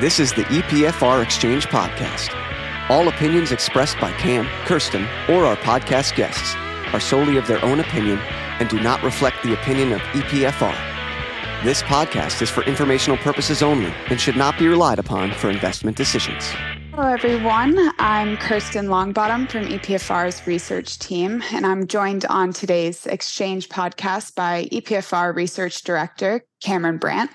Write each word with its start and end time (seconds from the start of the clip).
This 0.00 0.18
is 0.18 0.32
the 0.32 0.44
EPFR 0.44 1.22
Exchange 1.22 1.66
Podcast. 1.66 2.34
All 2.88 3.08
opinions 3.08 3.52
expressed 3.52 4.00
by 4.00 4.10
Cam, 4.12 4.46
Kirsten, 4.64 5.04
or 5.28 5.44
our 5.44 5.56
podcast 5.56 6.16
guests 6.16 6.54
are 6.94 6.98
solely 6.98 7.36
of 7.36 7.46
their 7.46 7.62
own 7.62 7.78
opinion 7.78 8.18
and 8.58 8.70
do 8.70 8.80
not 8.80 9.02
reflect 9.02 9.42
the 9.42 9.52
opinion 9.52 9.92
of 9.92 10.00
EPFR. 10.00 11.62
This 11.62 11.82
podcast 11.82 12.40
is 12.40 12.48
for 12.48 12.64
informational 12.64 13.18
purposes 13.18 13.62
only 13.62 13.92
and 14.08 14.18
should 14.18 14.34
not 14.34 14.58
be 14.58 14.66
relied 14.66 14.98
upon 14.98 15.30
for 15.32 15.50
investment 15.50 15.98
decisions. 15.98 16.54
Hello, 16.94 17.08
everyone. 17.10 17.74
I'm 17.98 18.36
Kirsten 18.36 18.84
Longbottom 18.88 19.48
from 19.48 19.64
EPFR's 19.64 20.46
research 20.46 20.98
team, 20.98 21.42
and 21.50 21.64
I'm 21.64 21.86
joined 21.86 22.26
on 22.26 22.52
today's 22.52 23.06
Exchange 23.06 23.70
podcast 23.70 24.34
by 24.34 24.68
EPFR 24.70 25.34
Research 25.34 25.84
Director 25.84 26.42
Cameron 26.62 26.98
Brandt 26.98 27.30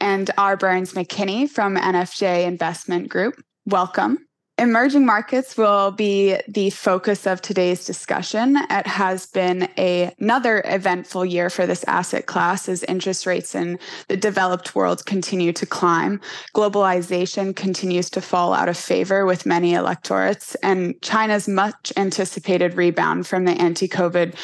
and 0.00 0.30
R. 0.38 0.56
Burns 0.56 0.92
McKinney 0.92 1.50
from 1.50 1.76
NFJ 1.76 2.46
Investment 2.46 3.08
Group. 3.08 3.42
Welcome. 3.66 4.18
Emerging 4.58 5.06
markets 5.06 5.56
will 5.56 5.90
be 5.92 6.36
the 6.46 6.68
focus 6.68 7.26
of 7.26 7.40
today's 7.40 7.86
discussion. 7.86 8.58
It 8.68 8.86
has 8.86 9.24
been 9.24 9.68
a, 9.78 10.14
another 10.20 10.62
eventful 10.66 11.24
year 11.24 11.48
for 11.48 11.66
this 11.66 11.84
asset 11.84 12.26
class 12.26 12.68
as 12.68 12.82
interest 12.84 13.24
rates 13.24 13.54
in 13.54 13.78
the 14.08 14.16
developed 14.16 14.74
world 14.74 15.06
continue 15.06 15.54
to 15.54 15.64
climb. 15.64 16.20
Globalization 16.54 17.56
continues 17.56 18.10
to 18.10 18.20
fall 18.20 18.52
out 18.52 18.68
of 18.68 18.76
favor 18.76 19.24
with 19.24 19.46
many 19.46 19.72
electorates, 19.72 20.54
and 20.56 21.00
China's 21.00 21.48
much 21.48 21.90
anticipated 21.96 22.74
rebound 22.74 23.26
from 23.26 23.46
the 23.46 23.52
anti 23.52 23.88
COVID 23.88 24.34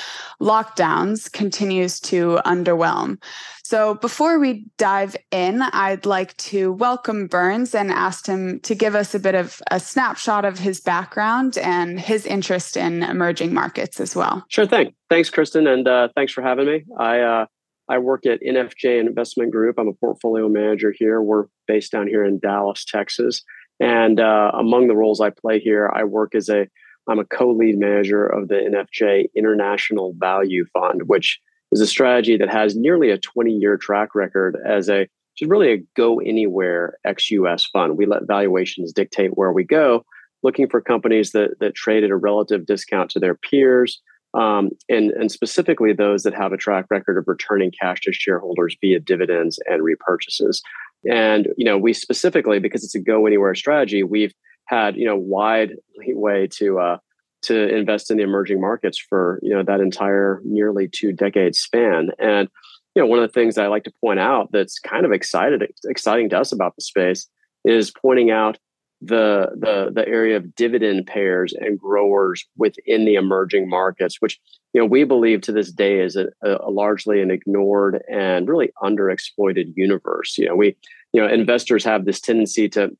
lockdowns 0.40 1.30
continues 1.30 2.00
to 2.00 2.38
underwhelm. 2.46 3.18
So 3.68 3.96
before 3.96 4.38
we 4.38 4.64
dive 4.78 5.14
in, 5.30 5.60
I'd 5.60 6.06
like 6.06 6.34
to 6.38 6.72
welcome 6.72 7.26
Burns 7.26 7.74
and 7.74 7.90
ask 7.90 8.26
him 8.26 8.60
to 8.60 8.74
give 8.74 8.94
us 8.94 9.14
a 9.14 9.18
bit 9.18 9.34
of 9.34 9.60
a 9.70 9.78
snapshot 9.78 10.46
of 10.46 10.58
his 10.58 10.80
background 10.80 11.58
and 11.58 12.00
his 12.00 12.24
interest 12.24 12.78
in 12.78 13.02
emerging 13.02 13.52
markets 13.52 14.00
as 14.00 14.16
well. 14.16 14.42
Sure 14.48 14.66
thing. 14.66 14.94
Thanks, 15.10 15.28
Kristen, 15.28 15.66
and 15.66 15.86
uh, 15.86 16.08
thanks 16.14 16.32
for 16.32 16.40
having 16.40 16.64
me. 16.64 16.84
I 16.98 17.20
uh, 17.20 17.46
I 17.90 17.98
work 17.98 18.24
at 18.24 18.40
NFJ 18.40 19.00
Investment 19.00 19.52
Group. 19.52 19.78
I'm 19.78 19.88
a 19.88 19.92
portfolio 19.92 20.48
manager 20.48 20.94
here. 20.98 21.20
We're 21.20 21.44
based 21.66 21.92
down 21.92 22.06
here 22.06 22.24
in 22.24 22.38
Dallas, 22.38 22.86
Texas, 22.86 23.42
and 23.78 24.18
uh, 24.18 24.50
among 24.54 24.88
the 24.88 24.96
roles 24.96 25.20
I 25.20 25.28
play 25.28 25.60
here, 25.60 25.92
I 25.94 26.04
work 26.04 26.34
as 26.34 26.48
a 26.48 26.68
I'm 27.06 27.18
a 27.18 27.26
co-lead 27.26 27.78
manager 27.78 28.24
of 28.24 28.48
the 28.48 28.54
NFJ 28.54 29.26
International 29.36 30.14
Value 30.18 30.64
Fund, 30.72 31.02
which 31.02 31.38
is 31.72 31.80
a 31.80 31.86
strategy 31.86 32.36
that 32.36 32.50
has 32.50 32.76
nearly 32.76 33.10
a 33.10 33.18
20 33.18 33.52
year 33.52 33.76
track 33.76 34.14
record 34.14 34.56
as 34.66 34.88
a 34.88 35.08
just 35.36 35.50
really 35.50 35.72
a 35.72 35.84
go 35.96 36.18
anywhere 36.18 36.98
ex 37.04 37.30
US 37.30 37.66
fund. 37.66 37.96
We 37.96 38.06
let 38.06 38.26
valuations 38.26 38.92
dictate 38.92 39.36
where 39.36 39.52
we 39.52 39.64
go, 39.64 40.04
looking 40.42 40.68
for 40.68 40.80
companies 40.80 41.32
that 41.32 41.58
that 41.60 41.74
trade 41.74 42.04
at 42.04 42.10
a 42.10 42.16
relative 42.16 42.66
discount 42.66 43.10
to 43.10 43.20
their 43.20 43.34
peers, 43.34 44.00
um, 44.34 44.70
and 44.88 45.10
and 45.12 45.30
specifically 45.30 45.92
those 45.92 46.22
that 46.24 46.34
have 46.34 46.52
a 46.52 46.56
track 46.56 46.86
record 46.90 47.18
of 47.18 47.24
returning 47.28 47.70
cash 47.80 48.00
to 48.02 48.12
shareholders 48.12 48.76
via 48.80 49.00
dividends 49.00 49.58
and 49.66 49.82
repurchases. 49.82 50.60
And 51.08 51.48
you 51.56 51.64
know, 51.64 51.78
we 51.78 51.92
specifically 51.92 52.58
because 52.58 52.82
it's 52.82 52.94
a 52.94 53.00
go 53.00 53.26
anywhere 53.26 53.54
strategy, 53.54 54.02
we've 54.02 54.34
had 54.66 54.96
you 54.96 55.06
know 55.06 55.16
wide 55.16 55.76
leeway 55.96 56.48
to 56.54 56.80
uh, 56.80 56.98
to 57.42 57.74
invest 57.74 58.10
in 58.10 58.16
the 58.16 58.22
emerging 58.22 58.60
markets 58.60 58.98
for 58.98 59.38
you 59.42 59.54
know 59.54 59.62
that 59.62 59.80
entire 59.80 60.40
nearly 60.44 60.88
two 60.88 61.12
decade 61.12 61.54
span. 61.54 62.10
And 62.18 62.48
you 62.94 63.02
know 63.02 63.06
one 63.06 63.18
of 63.20 63.28
the 63.28 63.32
things 63.32 63.58
i 63.58 63.68
like 63.68 63.84
to 63.84 63.92
point 64.00 64.18
out 64.18 64.50
that's 64.50 64.80
kind 64.80 65.06
of 65.06 65.12
excited 65.12 65.62
exciting 65.84 66.28
to 66.28 66.38
us 66.38 66.50
about 66.50 66.74
the 66.74 66.82
space 66.82 67.28
is 67.64 67.92
pointing 67.92 68.32
out 68.32 68.58
the 69.00 69.50
the 69.54 69.92
the 69.94 70.08
area 70.08 70.36
of 70.36 70.52
dividend 70.56 71.06
payers 71.06 71.52
and 71.52 71.78
growers 71.78 72.44
within 72.56 73.04
the 73.04 73.14
emerging 73.14 73.68
markets 73.68 74.16
which 74.18 74.40
you 74.72 74.80
know 74.80 74.86
we 74.86 75.04
believe 75.04 75.40
to 75.40 75.52
this 75.52 75.70
day 75.70 76.00
is 76.00 76.16
a, 76.16 76.26
a 76.42 76.70
largely 76.70 77.22
an 77.22 77.30
ignored 77.30 78.02
and 78.10 78.48
really 78.48 78.70
underexploited 78.82 79.72
universe. 79.76 80.36
You 80.36 80.46
know 80.46 80.56
we 80.56 80.76
you 81.12 81.20
know 81.20 81.28
investors 81.28 81.84
have 81.84 82.04
this 82.04 82.20
tendency 82.20 82.68
to 82.70 82.90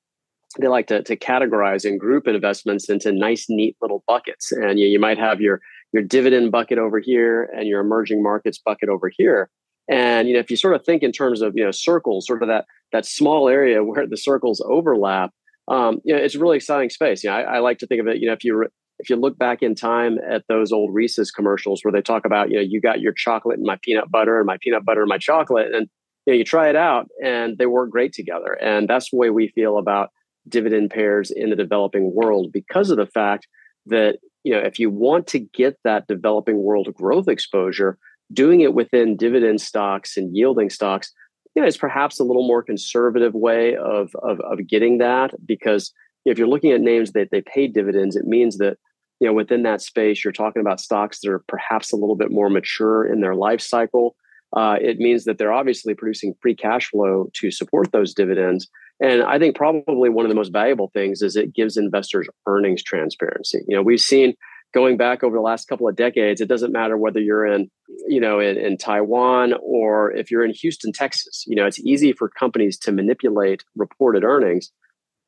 they 0.58 0.68
like 0.68 0.86
to, 0.86 1.02
to 1.02 1.16
categorize 1.16 1.84
and 1.84 2.00
group 2.00 2.26
investments 2.26 2.88
into 2.88 3.12
nice, 3.12 3.46
neat 3.48 3.76
little 3.82 4.02
buckets. 4.06 4.50
And 4.52 4.78
you, 4.78 4.86
you 4.86 4.98
might 4.98 5.18
have 5.18 5.40
your 5.40 5.60
your 5.92 6.02
dividend 6.02 6.52
bucket 6.52 6.78
over 6.78 6.98
here 6.98 7.44
and 7.56 7.66
your 7.66 7.80
emerging 7.80 8.22
markets 8.22 8.58
bucket 8.58 8.88
over 8.88 9.10
here. 9.14 9.50
And 9.90 10.28
you 10.28 10.34
know, 10.34 10.40
if 10.40 10.50
you 10.50 10.56
sort 10.56 10.74
of 10.74 10.84
think 10.84 11.02
in 11.02 11.12
terms 11.12 11.42
of 11.42 11.54
you 11.56 11.64
know 11.64 11.70
circles, 11.70 12.26
sort 12.26 12.42
of 12.42 12.48
that 12.48 12.66
that 12.92 13.06
small 13.06 13.48
area 13.48 13.84
where 13.84 14.06
the 14.06 14.16
circles 14.16 14.62
overlap, 14.66 15.32
um, 15.68 16.00
you 16.04 16.14
know, 16.14 16.20
it's 16.20 16.34
a 16.34 16.38
really 16.38 16.56
exciting 16.56 16.90
space. 16.90 17.24
You 17.24 17.30
know, 17.30 17.36
I, 17.36 17.42
I 17.42 17.58
like 17.58 17.78
to 17.78 17.86
think 17.86 18.00
of 18.00 18.06
it. 18.06 18.18
You 18.18 18.28
know, 18.28 18.32
if 18.32 18.44
you 18.44 18.56
re- 18.56 18.68
if 18.98 19.08
you 19.08 19.16
look 19.16 19.38
back 19.38 19.62
in 19.62 19.74
time 19.74 20.18
at 20.28 20.44
those 20.48 20.72
old 20.72 20.92
Reese's 20.92 21.30
commercials 21.30 21.84
where 21.84 21.92
they 21.92 22.02
talk 22.02 22.24
about, 22.24 22.50
you 22.50 22.56
know, 22.56 22.62
you 22.62 22.80
got 22.80 23.00
your 23.00 23.12
chocolate 23.12 23.56
and 23.56 23.66
my 23.66 23.78
peanut 23.80 24.10
butter 24.10 24.38
and 24.38 24.46
my 24.46 24.58
peanut 24.60 24.84
butter 24.84 25.02
and 25.02 25.08
my 25.08 25.18
chocolate, 25.18 25.72
and 25.72 25.88
you 26.26 26.32
know, 26.32 26.38
you 26.38 26.44
try 26.44 26.68
it 26.68 26.76
out 26.76 27.08
and 27.24 27.56
they 27.56 27.66
work 27.66 27.90
great 27.90 28.12
together. 28.12 28.52
And 28.60 28.88
that's 28.88 29.10
the 29.10 29.16
way 29.16 29.30
we 29.30 29.48
feel 29.48 29.78
about 29.78 30.10
dividend 30.48 30.90
payers 30.90 31.30
in 31.30 31.50
the 31.50 31.56
developing 31.56 32.12
world 32.14 32.52
because 32.52 32.90
of 32.90 32.96
the 32.96 33.06
fact 33.06 33.46
that 33.86 34.18
you 34.44 34.52
know 34.52 34.60
if 34.60 34.78
you 34.78 34.90
want 34.90 35.26
to 35.26 35.38
get 35.38 35.78
that 35.84 36.06
developing 36.06 36.58
world 36.62 36.92
growth 36.94 37.28
exposure 37.28 37.98
doing 38.32 38.60
it 38.60 38.74
within 38.74 39.16
dividend 39.16 39.60
stocks 39.60 40.16
and 40.16 40.36
yielding 40.36 40.70
stocks 40.70 41.12
you 41.54 41.62
know 41.62 41.68
is 41.68 41.76
perhaps 41.76 42.20
a 42.20 42.24
little 42.24 42.46
more 42.46 42.62
conservative 42.62 43.34
way 43.34 43.76
of 43.76 44.10
of, 44.22 44.40
of 44.40 44.66
getting 44.66 44.98
that 44.98 45.32
because 45.46 45.92
if 46.24 46.38
you're 46.38 46.48
looking 46.48 46.72
at 46.72 46.80
names 46.80 47.12
that 47.12 47.28
they 47.30 47.40
pay 47.40 47.66
dividends 47.66 48.16
it 48.16 48.24
means 48.24 48.58
that 48.58 48.76
you 49.20 49.26
know 49.26 49.32
within 49.32 49.62
that 49.62 49.80
space 49.80 50.22
you're 50.22 50.32
talking 50.32 50.60
about 50.60 50.80
stocks 50.80 51.20
that 51.20 51.30
are 51.30 51.42
perhaps 51.48 51.92
a 51.92 51.96
little 51.96 52.16
bit 52.16 52.30
more 52.30 52.50
mature 52.50 53.04
in 53.04 53.20
their 53.20 53.34
life 53.34 53.60
cycle. 53.60 54.16
Uh, 54.56 54.76
it 54.80 54.96
means 54.98 55.24
that 55.24 55.36
they're 55.36 55.52
obviously 55.52 55.92
producing 55.92 56.34
free 56.40 56.54
cash 56.54 56.88
flow 56.88 57.28
to 57.34 57.50
support 57.50 57.92
those 57.92 58.14
dividends 58.14 58.66
and 59.00 59.22
I 59.22 59.38
think 59.38 59.56
probably 59.56 60.08
one 60.08 60.24
of 60.24 60.28
the 60.28 60.34
most 60.34 60.52
valuable 60.52 60.90
things 60.92 61.22
is 61.22 61.36
it 61.36 61.54
gives 61.54 61.76
investors 61.76 62.28
earnings 62.46 62.82
transparency. 62.82 63.60
You 63.68 63.76
know, 63.76 63.82
we've 63.82 64.00
seen 64.00 64.34
going 64.74 64.96
back 64.96 65.22
over 65.22 65.36
the 65.36 65.42
last 65.42 65.68
couple 65.68 65.88
of 65.88 65.96
decades, 65.96 66.40
it 66.40 66.48
doesn't 66.48 66.72
matter 66.72 66.96
whether 66.96 67.20
you're 67.20 67.46
in, 67.46 67.70
you 68.06 68.20
know, 68.20 68.40
in, 68.40 68.56
in 68.56 68.76
Taiwan 68.76 69.54
or 69.62 70.12
if 70.12 70.30
you're 70.30 70.44
in 70.44 70.52
Houston, 70.52 70.92
Texas. 70.92 71.44
You 71.46 71.56
know, 71.56 71.66
it's 71.66 71.78
easy 71.80 72.12
for 72.12 72.28
companies 72.28 72.78
to 72.80 72.92
manipulate 72.92 73.64
reported 73.76 74.24
earnings, 74.24 74.70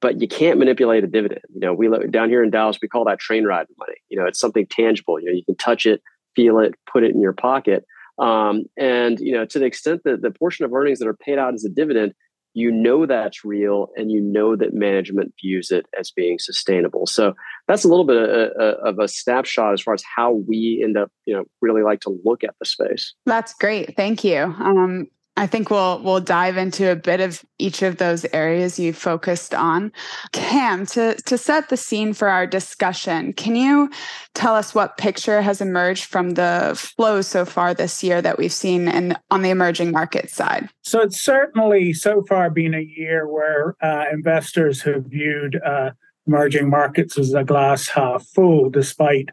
but 0.01 0.21
you 0.21 0.29
can't 0.29 0.59
manipulate 0.59 1.05
a 1.05 1.07
dividend. 1.07 1.43
You 1.55 1.61
know, 1.61 1.73
we 1.73 1.89
down 2.11 2.29
here 2.29 2.43
in 2.43 2.51
Dallas, 2.51 2.79
we 2.83 2.89
call 2.89 3.05
that 3.05 3.21
train 3.21 3.45
ride 3.45 3.67
money. 3.79 3.97
You 4.09 4.19
know, 4.19 4.27
it's 4.27 4.41
something 4.41 4.67
tangible. 4.67 5.21
You 5.21 5.27
know, 5.27 5.33
you 5.33 5.45
can 5.45 5.57
touch 5.57 5.87
it, 5.87 6.03
feel 6.35 6.59
it, 6.59 6.75
put 6.91 7.05
it 7.05 7.15
in 7.15 7.21
your 7.21 7.33
pocket. 7.33 7.85
Um, 8.19 8.65
and 8.77 9.19
you 9.21 9.33
know, 9.33 9.47
to 9.47 9.59
the 9.59 9.65
extent 9.65 10.03
that 10.05 10.23
the 10.23 10.31
portion 10.31 10.65
of 10.65 10.73
earnings 10.75 10.99
that 10.99 11.09
are 11.09 11.17
paid 11.17 11.39
out 11.39 11.55
as 11.55 11.65
a 11.65 11.71
dividend 11.71 12.13
you 12.55 12.71
know 12.71 13.07
that's 13.07 13.45
real 13.45 13.89
and 13.97 14.11
you 14.11 14.21
know 14.21 14.57
that 14.57 14.75
management 14.75 15.33
views 15.41 15.71
it 15.71 15.87
as 15.99 16.11
being 16.11 16.39
sustainable. 16.39 17.07
So 17.07 17.35
that's 17.69 17.85
a 17.85 17.89
little 17.89 18.05
bit 18.05 18.17
of 18.17 18.99
a, 18.99 19.09
snapshot 19.09 19.73
as 19.73 19.83
far 19.83 19.95
as 19.95 20.03
how 20.17 20.33
we 20.33 20.81
end 20.85 20.97
up 20.97 21.11
you 21.27 21.35
know 21.35 21.45
really 21.61 21.83
like 21.83 22.01
to 22.01 22.21
look 22.25 22.45
at 22.45 22.55
the 22.59 22.67
space. 22.67 23.15
That's 23.27 23.55
great. 23.55 23.97
Thank 23.97 24.25
you. 24.25 24.39
Um, 24.43 25.07
I 25.41 25.47
think 25.47 25.71
we'll 25.71 26.03
we'll 26.03 26.21
dive 26.21 26.59
into 26.59 26.93
a 26.93 26.97
bit 26.97 27.19
of 27.19 27.43
each 27.59 27.81
of 27.81 27.97
those 27.97 28.27
areas 28.27 28.79
you 28.79 28.93
focused 28.93 29.55
on. 29.55 29.91
Cam, 30.33 30.85
to 30.89 31.15
to 31.15 31.39
set 31.39 31.71
the 31.71 31.79
scene 31.79 32.13
for 32.13 32.29
our 32.29 32.47
discussion, 32.47 33.33
can 33.33 33.57
you 33.57 33.91
tell 34.35 34.55
us 34.55 34.75
what 34.75 34.99
picture 34.99 35.41
has 35.41 35.63
emerged 35.63 36.05
from 36.05 36.33
the 36.33 36.75
flows 36.77 37.27
so 37.27 37.47
far 37.47 37.73
this 37.73 38.05
year 38.05 38.21
that 38.21 38.37
we've 38.37 38.53
seen 38.53 38.87
in 38.87 39.17
on 39.31 39.41
the 39.41 39.49
emerging 39.49 39.93
market 39.93 40.29
side? 40.29 40.69
So 40.83 41.01
it's 41.01 41.19
certainly 41.19 41.95
so 41.95 42.23
far 42.29 42.51
been 42.51 42.75
a 42.75 42.83
year 42.83 43.27
where 43.27 43.77
uh, 43.81 44.05
investors 44.13 44.83
have 44.83 45.07
viewed 45.07 45.59
uh, 45.65 45.93
emerging 46.27 46.69
markets 46.69 47.19
as 47.19 47.33
a 47.33 47.45
glass 47.45 47.89
half 47.89 48.27
full, 48.27 48.69
despite 48.69 49.31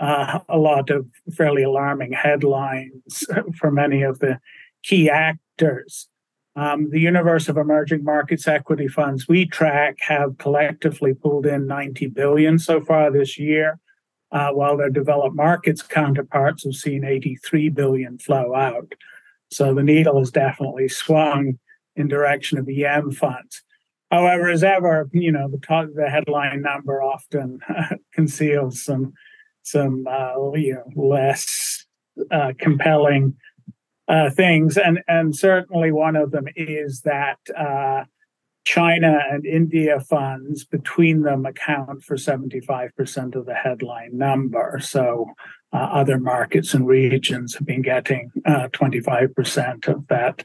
uh, 0.00 0.40
a 0.48 0.58
lot 0.58 0.90
of 0.90 1.06
fairly 1.32 1.62
alarming 1.62 2.10
headlines 2.10 3.22
for 3.56 3.70
many 3.70 4.02
of 4.02 4.18
the 4.18 4.40
key 4.84 5.10
actors. 5.10 6.08
Um, 6.56 6.90
the 6.90 7.00
universe 7.00 7.48
of 7.48 7.56
emerging 7.56 8.04
markets 8.04 8.46
equity 8.46 8.86
funds 8.86 9.26
we 9.26 9.44
track 9.46 9.96
have 10.02 10.38
collectively 10.38 11.12
pulled 11.12 11.46
in 11.46 11.66
90 11.66 12.06
billion 12.08 12.60
so 12.60 12.80
far 12.80 13.10
this 13.10 13.36
year, 13.38 13.80
uh, 14.30 14.50
while 14.50 14.76
their 14.76 14.90
developed 14.90 15.34
markets 15.34 15.82
counterparts 15.82 16.64
have 16.64 16.74
seen 16.74 17.04
83 17.04 17.70
billion 17.70 18.18
flow 18.18 18.54
out. 18.54 18.92
So 19.50 19.74
the 19.74 19.82
needle 19.82 20.20
has 20.20 20.30
definitely 20.30 20.88
swung 20.88 21.58
in 21.96 22.06
direction 22.06 22.58
of 22.58 22.68
EM 22.68 23.10
funds. 23.12 23.62
However, 24.10 24.48
as 24.48 24.62
ever, 24.62 25.08
you 25.12 25.32
know 25.32 25.48
the, 25.48 25.58
the 25.94 26.08
headline 26.08 26.62
number 26.62 27.02
often 27.02 27.58
conceals 28.14 28.82
some 28.82 29.12
some 29.62 30.06
uh, 30.06 30.34
you 30.52 30.74
know, 30.74 31.02
less 31.02 31.84
uh, 32.30 32.52
compelling 32.58 33.34
uh, 34.08 34.30
things, 34.30 34.76
and 34.76 35.00
and 35.08 35.34
certainly 35.34 35.92
one 35.92 36.16
of 36.16 36.30
them 36.30 36.46
is 36.56 37.02
that 37.02 37.38
uh, 37.56 38.04
China 38.64 39.20
and 39.30 39.44
India 39.44 40.00
funds 40.00 40.64
between 40.64 41.22
them 41.22 41.44
account 41.44 42.02
for 42.02 42.16
75% 42.16 43.34
of 43.34 43.46
the 43.46 43.54
headline 43.54 44.16
number. 44.16 44.78
So 44.82 45.26
uh, 45.72 45.76
other 45.76 46.18
markets 46.18 46.72
and 46.72 46.86
regions 46.86 47.54
have 47.54 47.66
been 47.66 47.82
getting 47.82 48.30
uh, 48.46 48.68
25% 48.68 49.88
of 49.88 50.06
that 50.08 50.44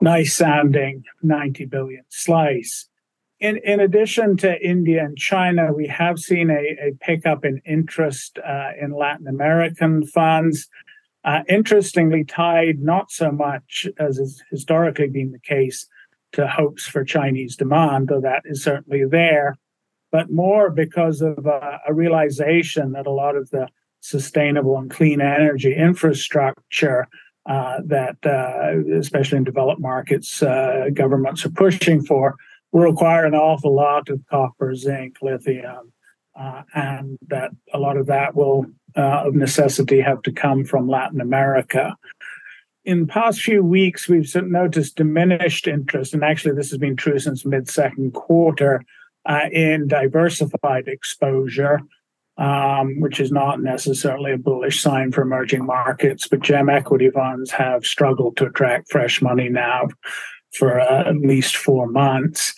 nice 0.00 0.34
sounding 0.34 1.04
90 1.22 1.66
billion 1.66 2.04
slice. 2.08 2.88
In, 3.38 3.58
in 3.64 3.80
addition 3.80 4.36
to 4.38 4.60
India 4.60 5.04
and 5.04 5.16
China, 5.16 5.72
we 5.72 5.88
have 5.88 6.18
seen 6.18 6.50
a, 6.50 6.54
a 6.54 6.92
pickup 7.00 7.44
in 7.44 7.60
interest 7.66 8.38
uh, 8.38 8.70
in 8.80 8.92
Latin 8.92 9.26
American 9.26 10.06
funds. 10.06 10.68
Uh, 11.24 11.42
interestingly, 11.48 12.24
tied 12.24 12.80
not 12.80 13.10
so 13.10 13.30
much 13.30 13.86
as 13.98 14.18
has 14.18 14.42
historically 14.50 15.08
been 15.08 15.32
the 15.32 15.38
case 15.38 15.86
to 16.32 16.48
hopes 16.48 16.86
for 16.86 17.04
Chinese 17.04 17.56
demand, 17.56 18.08
though 18.08 18.20
that 18.20 18.42
is 18.44 18.62
certainly 18.62 19.04
there, 19.04 19.56
but 20.10 20.30
more 20.30 20.70
because 20.70 21.20
of 21.20 21.46
uh, 21.46 21.78
a 21.86 21.94
realization 21.94 22.92
that 22.92 23.06
a 23.06 23.12
lot 23.12 23.36
of 23.36 23.50
the 23.50 23.68
sustainable 24.00 24.76
and 24.76 24.90
clean 24.90 25.20
energy 25.20 25.74
infrastructure 25.74 27.06
uh, 27.46 27.78
that, 27.86 28.16
uh, 28.24 28.96
especially 28.96 29.38
in 29.38 29.44
developed 29.44 29.80
markets, 29.80 30.42
uh, 30.42 30.86
governments 30.92 31.44
are 31.44 31.50
pushing 31.50 32.02
for, 32.04 32.36
will 32.72 32.82
require 32.82 33.24
an 33.24 33.34
awful 33.34 33.74
lot 33.74 34.08
of 34.08 34.20
copper, 34.30 34.74
zinc, 34.74 35.16
lithium, 35.22 35.92
uh, 36.38 36.62
and 36.74 37.18
that 37.28 37.50
a 37.74 37.78
lot 37.78 37.96
of 37.96 38.06
that 38.06 38.34
will, 38.34 38.66
uh, 38.96 39.24
of 39.26 39.34
necessity, 39.34 40.00
have 40.00 40.22
to 40.22 40.32
come 40.32 40.64
from 40.64 40.88
Latin 40.88 41.20
America 41.20 41.96
in 42.84 43.06
past 43.06 43.40
few 43.40 43.62
weeks, 43.62 44.08
we've 44.08 44.34
noticed 44.34 44.96
diminished 44.96 45.68
interest, 45.68 46.14
and 46.14 46.24
actually 46.24 46.54
this 46.54 46.70
has 46.70 46.78
been 46.78 46.96
true 46.96 47.18
since 47.18 47.44
mid 47.44 47.68
second 47.68 48.12
quarter, 48.12 48.82
uh, 49.26 49.46
in 49.52 49.86
diversified 49.86 50.88
exposure, 50.88 51.80
um, 52.38 52.98
which 53.00 53.20
is 53.20 53.30
not 53.30 53.62
necessarily 53.62 54.32
a 54.32 54.38
bullish 54.38 54.80
sign 54.80 55.12
for 55.12 55.22
emerging 55.22 55.64
markets. 55.64 56.26
But 56.26 56.40
GEM 56.40 56.68
equity 56.68 57.10
funds 57.10 57.50
have 57.52 57.86
struggled 57.86 58.36
to 58.38 58.46
attract 58.46 58.90
fresh 58.90 59.22
money 59.22 59.48
now 59.48 59.88
for 60.58 60.80
uh, 60.80 61.08
at 61.08 61.16
least 61.16 61.56
four 61.56 61.86
months. 61.86 62.52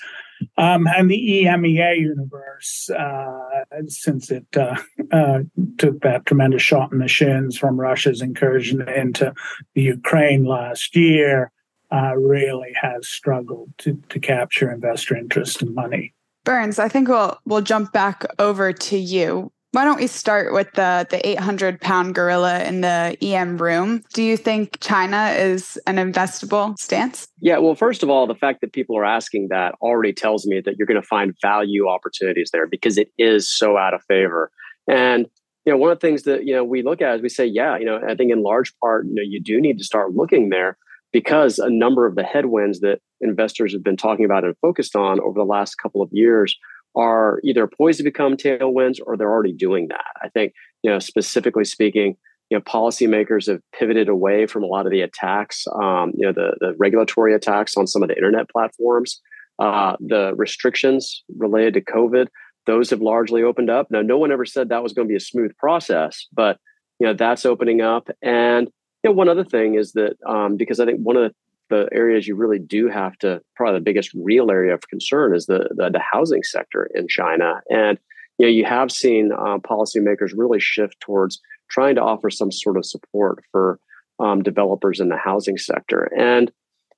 Um, 0.56 0.87
and 0.87 1.11
the 1.11 1.44
EMEA 1.44 1.99
universe, 1.99 2.91
uh, 2.91 3.64
since 3.87 4.31
it 4.31 4.46
uh, 4.56 4.76
uh, 5.12 5.41
took 5.79 6.00
that 6.00 6.26
tremendous 6.26 6.62
shot 6.62 6.93
in 6.93 6.99
the 6.99 7.08
shins 7.08 7.56
from 7.56 7.81
Russia's 7.81 8.23
incursion 8.23 8.88
into 8.88 9.35
the 9.75 9.82
Ukraine 9.82 10.44
last 10.44 10.96
year, 10.96 11.50
uh, 11.93 12.14
really 12.17 12.73
has 12.81 13.08
struggled 13.08 13.70
to, 13.79 14.00
to 14.08 14.19
capture 14.19 14.70
investor 14.70 15.17
interest 15.17 15.62
and 15.62 15.75
money. 15.75 16.14
Burns, 16.44 16.79
I 16.79 16.88
think 16.88 17.08
we'll 17.08 17.38
we'll 17.47 17.62
jump 17.62 17.93
back 17.93 18.26
over 18.38 18.73
to 18.73 18.99
you. 18.99 19.50
Why 19.75 19.85
don't 19.85 19.99
we 19.99 20.06
start 20.06 20.53
with 20.53 20.71
the 20.75 21.05
the 21.11 21.29
800 21.31 21.81
pound 21.81 22.15
gorilla 22.15 22.62
in 22.62 22.81
the 22.81 23.19
EM 23.21 23.59
room? 23.59 24.05
Do 24.12 24.23
you 24.23 24.37
think 24.37 24.79
China 24.79 25.35
is 25.37 25.76
an 25.88 25.97
investable 25.97 26.79
stance? 26.79 27.26
Yeah, 27.41 27.59
well, 27.59 27.75
first 27.75 28.05
of 28.05 28.09
all, 28.09 28.29
the 28.29 28.37
fact 28.37 28.61
that 28.61 28.73
people 28.73 28.97
are 28.97 29.05
asking 29.05 29.49
that 29.49 29.75
already 29.81 30.12
tells 30.12 30.47
me 30.47 30.61
that 30.61 30.76
you're 30.79 30.87
going 30.87 31.03
to 31.03 31.06
find 31.06 31.35
value 31.43 31.88
opportunities 31.88 32.50
there 32.53 32.69
because 32.69 32.97
it 32.97 33.11
is 33.19 33.53
so 33.53 33.76
out 33.76 33.94
of 33.94 34.03
favor. 34.05 34.53
And 34.88 35.26
you 35.67 35.73
know, 35.73 35.76
one 35.76 35.91
of 35.91 35.99
the 35.99 36.06
things 36.06 36.23
that 36.23 36.47
you 36.47 36.55
know 36.55 36.62
we 36.62 36.85
look 36.85 37.03
at 37.03 37.17
is 37.17 37.23
we 37.23 37.29
say, 37.29 37.44
yeah, 37.44 37.76
you 37.76 37.85
know, 37.85 37.99
I 38.09 38.15
think 38.15 38.31
in 38.31 38.44
large 38.44 38.73
part, 38.79 39.06
you 39.06 39.15
know, 39.15 39.23
you 39.26 39.43
do 39.43 39.61
need 39.61 39.79
to 39.79 39.85
start 39.85 40.12
looking 40.12 40.50
there 40.50 40.79
because 41.12 41.59
a 41.59 41.69
number 41.69 42.06
of 42.06 42.15
the 42.15 42.23
headwinds 42.23 42.79
that 42.81 43.00
investors 43.21 43.73
have 43.73 43.82
been 43.82 43.97
talking 43.97 44.25
about 44.25 44.44
and 44.44 44.56
focused 44.59 44.94
on 44.94 45.19
over 45.19 45.41
the 45.41 45.44
last 45.44 45.75
couple 45.82 46.00
of 46.00 46.11
years 46.12 46.56
are 46.96 47.41
either 47.44 47.67
poised 47.67 47.99
to 47.99 48.05
become 48.05 48.37
tailwinds 48.37 48.99
or 49.05 49.17
they're 49.17 49.31
already 49.31 49.52
doing 49.52 49.88
that. 49.88 50.12
I 50.23 50.29
think, 50.29 50.52
you 50.82 50.91
know, 50.91 50.99
specifically 50.99 51.64
speaking, 51.64 52.17
you 52.50 52.58
know, 52.58 52.62
policymakers 52.62 53.49
have 53.49 53.61
pivoted 53.79 54.08
away 54.08 54.46
from 54.46 54.62
a 54.62 54.67
lot 54.67 54.87
of 54.87 54.93
the 54.93 55.00
attacks, 55.00 55.64
um, 55.82 56.12
you 56.14 56.26
know, 56.26 56.32
the, 56.32 56.56
the 56.61 56.75
regulatory 56.79 57.35
attacks 57.35 57.76
on 57.76 57.87
some 57.87 58.02
of 58.02 58.08
the 58.08 58.17
internet 58.17 58.49
platforms, 58.50 59.20
uh, 59.58 59.96
the 60.00 60.35
restrictions 60.37 61.25
related 61.37 61.75
to 61.75 61.81
COVID. 61.81 62.29
Those 62.67 62.91
have 62.91 63.00
largely 63.00 63.43
opened 63.43 63.70
up. 63.70 63.88
Now, 63.90 64.02
no 64.02 64.19
one 64.19 64.32
ever 64.32 64.44
said 64.44 64.69
that 64.69 64.82
was 64.82 64.93
going 64.93 65.08
to 65.08 65.12
be 65.12 65.17
a 65.17 65.20
smooth 65.20 65.56
process, 65.58 66.26
but 66.32 66.58
you 67.00 67.06
know 67.06 67.14
that's 67.14 67.44
opening 67.44 67.81
up. 67.81 68.08
And 68.23 68.70
you 69.02 69.11
know, 69.11 69.12
one 69.12 69.29
other 69.29 69.44
thing 69.44 69.75
is 69.75 69.93
that 69.93 70.17
um, 70.26 70.56
because 70.56 70.81
I 70.81 70.87
think 70.87 71.00
one 71.00 71.17
of 71.17 71.23
the 71.25 71.35
the 71.75 71.88
areas 71.93 72.26
you 72.26 72.37
really 72.37 72.59
do 72.59 72.88
have 72.88 73.17
to 73.19 73.41
probably 73.56 73.79
the 73.79 73.85
biggest 73.85 74.11
real 74.15 74.50
area 74.50 74.75
of 74.75 74.88
concern 74.88 75.35
is 75.35 75.47
the 75.47 75.69
the, 75.76 75.91
the 75.91 76.00
housing 76.12 76.43
sector 76.43 76.88
in 76.94 77.09
China, 77.09 77.61
and 77.71 77.99
you 78.38 78.47
know 78.47 78.53
you 78.53 78.65
have 78.65 78.91
seen 78.91 79.32
uh, 79.32 79.59
policymakers 79.59 80.32
really 80.37 80.61
shift 80.61 80.99
towards 81.00 81.41
trying 81.71 81.94
to 81.97 82.03
offer 82.03 82.31
some 82.31 82.53
sort 82.53 82.76
of 82.76 82.87
support 82.87 83.43
for 83.50 83.79
um, 84.21 84.43
developers 84.43 85.00
in 85.00 85.09
the 85.09 85.17
housing 85.17 85.59
sector, 85.59 86.11
and 86.17 86.53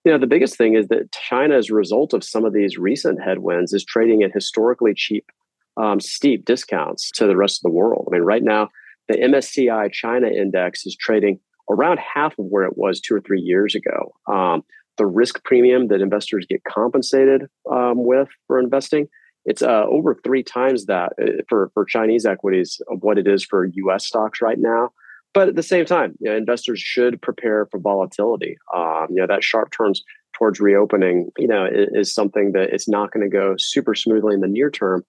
you 0.04 0.12
know 0.12 0.18
the 0.18 0.26
biggest 0.26 0.56
thing 0.56 0.74
is 0.74 0.88
that 0.88 1.12
China, 1.12 1.56
as 1.56 1.70
a 1.70 1.74
result 1.74 2.12
of 2.12 2.24
some 2.24 2.44
of 2.44 2.52
these 2.52 2.76
recent 2.76 3.22
headwinds, 3.22 3.72
is 3.72 3.84
trading 3.84 4.22
at 4.22 4.32
historically 4.32 4.94
cheap, 4.94 5.24
um, 5.76 6.00
steep 6.00 6.44
discounts 6.44 7.10
to 7.12 7.26
the 7.26 7.36
rest 7.36 7.58
of 7.58 7.70
the 7.70 7.76
world. 7.76 8.08
I 8.08 8.12
mean, 8.12 8.22
right 8.22 8.42
now 8.42 8.68
the 9.08 9.14
MSCI 9.14 9.92
China 9.92 10.28
index 10.28 10.84
is 10.84 10.96
trading 10.96 11.38
around 11.70 11.98
half 11.98 12.32
of 12.38 12.46
where 12.46 12.64
it 12.64 12.76
was 12.76 13.00
two 13.00 13.14
or 13.14 13.20
three 13.20 13.40
years 13.40 13.74
ago. 13.74 14.14
Um, 14.26 14.62
the 14.96 15.06
risk 15.06 15.44
premium 15.44 15.88
that 15.88 16.00
investors 16.00 16.46
get 16.48 16.62
compensated 16.64 17.46
um, 17.70 18.04
with 18.04 18.28
for 18.46 18.58
investing, 18.58 19.08
it's 19.44 19.62
uh, 19.62 19.84
over 19.88 20.14
three 20.14 20.42
times 20.42 20.86
that 20.86 21.12
uh, 21.20 21.42
for, 21.48 21.70
for 21.74 21.84
Chinese 21.84 22.26
equities 22.26 22.80
of 22.90 23.02
what 23.02 23.18
it 23.18 23.26
is 23.26 23.44
for 23.44 23.64
US 23.64 24.06
stocks 24.06 24.40
right 24.40 24.58
now. 24.58 24.90
But 25.34 25.48
at 25.48 25.54
the 25.54 25.62
same 25.62 25.84
time, 25.84 26.14
you 26.18 26.30
know, 26.30 26.36
investors 26.36 26.80
should 26.80 27.20
prepare 27.20 27.66
for 27.70 27.78
volatility. 27.78 28.56
Um, 28.74 29.08
you 29.10 29.16
know, 29.16 29.26
that 29.26 29.44
sharp 29.44 29.70
turns 29.70 30.02
towards 30.32 30.60
reopening, 30.60 31.30
you 31.38 31.46
know, 31.46 31.66
is, 31.66 31.88
is 31.92 32.14
something 32.14 32.52
that 32.52 32.70
it's 32.72 32.88
not 32.88 33.12
going 33.12 33.22
to 33.22 33.34
go 33.34 33.54
super 33.58 33.94
smoothly 33.94 34.34
in 34.34 34.40
the 34.40 34.48
near 34.48 34.70
term. 34.70 35.04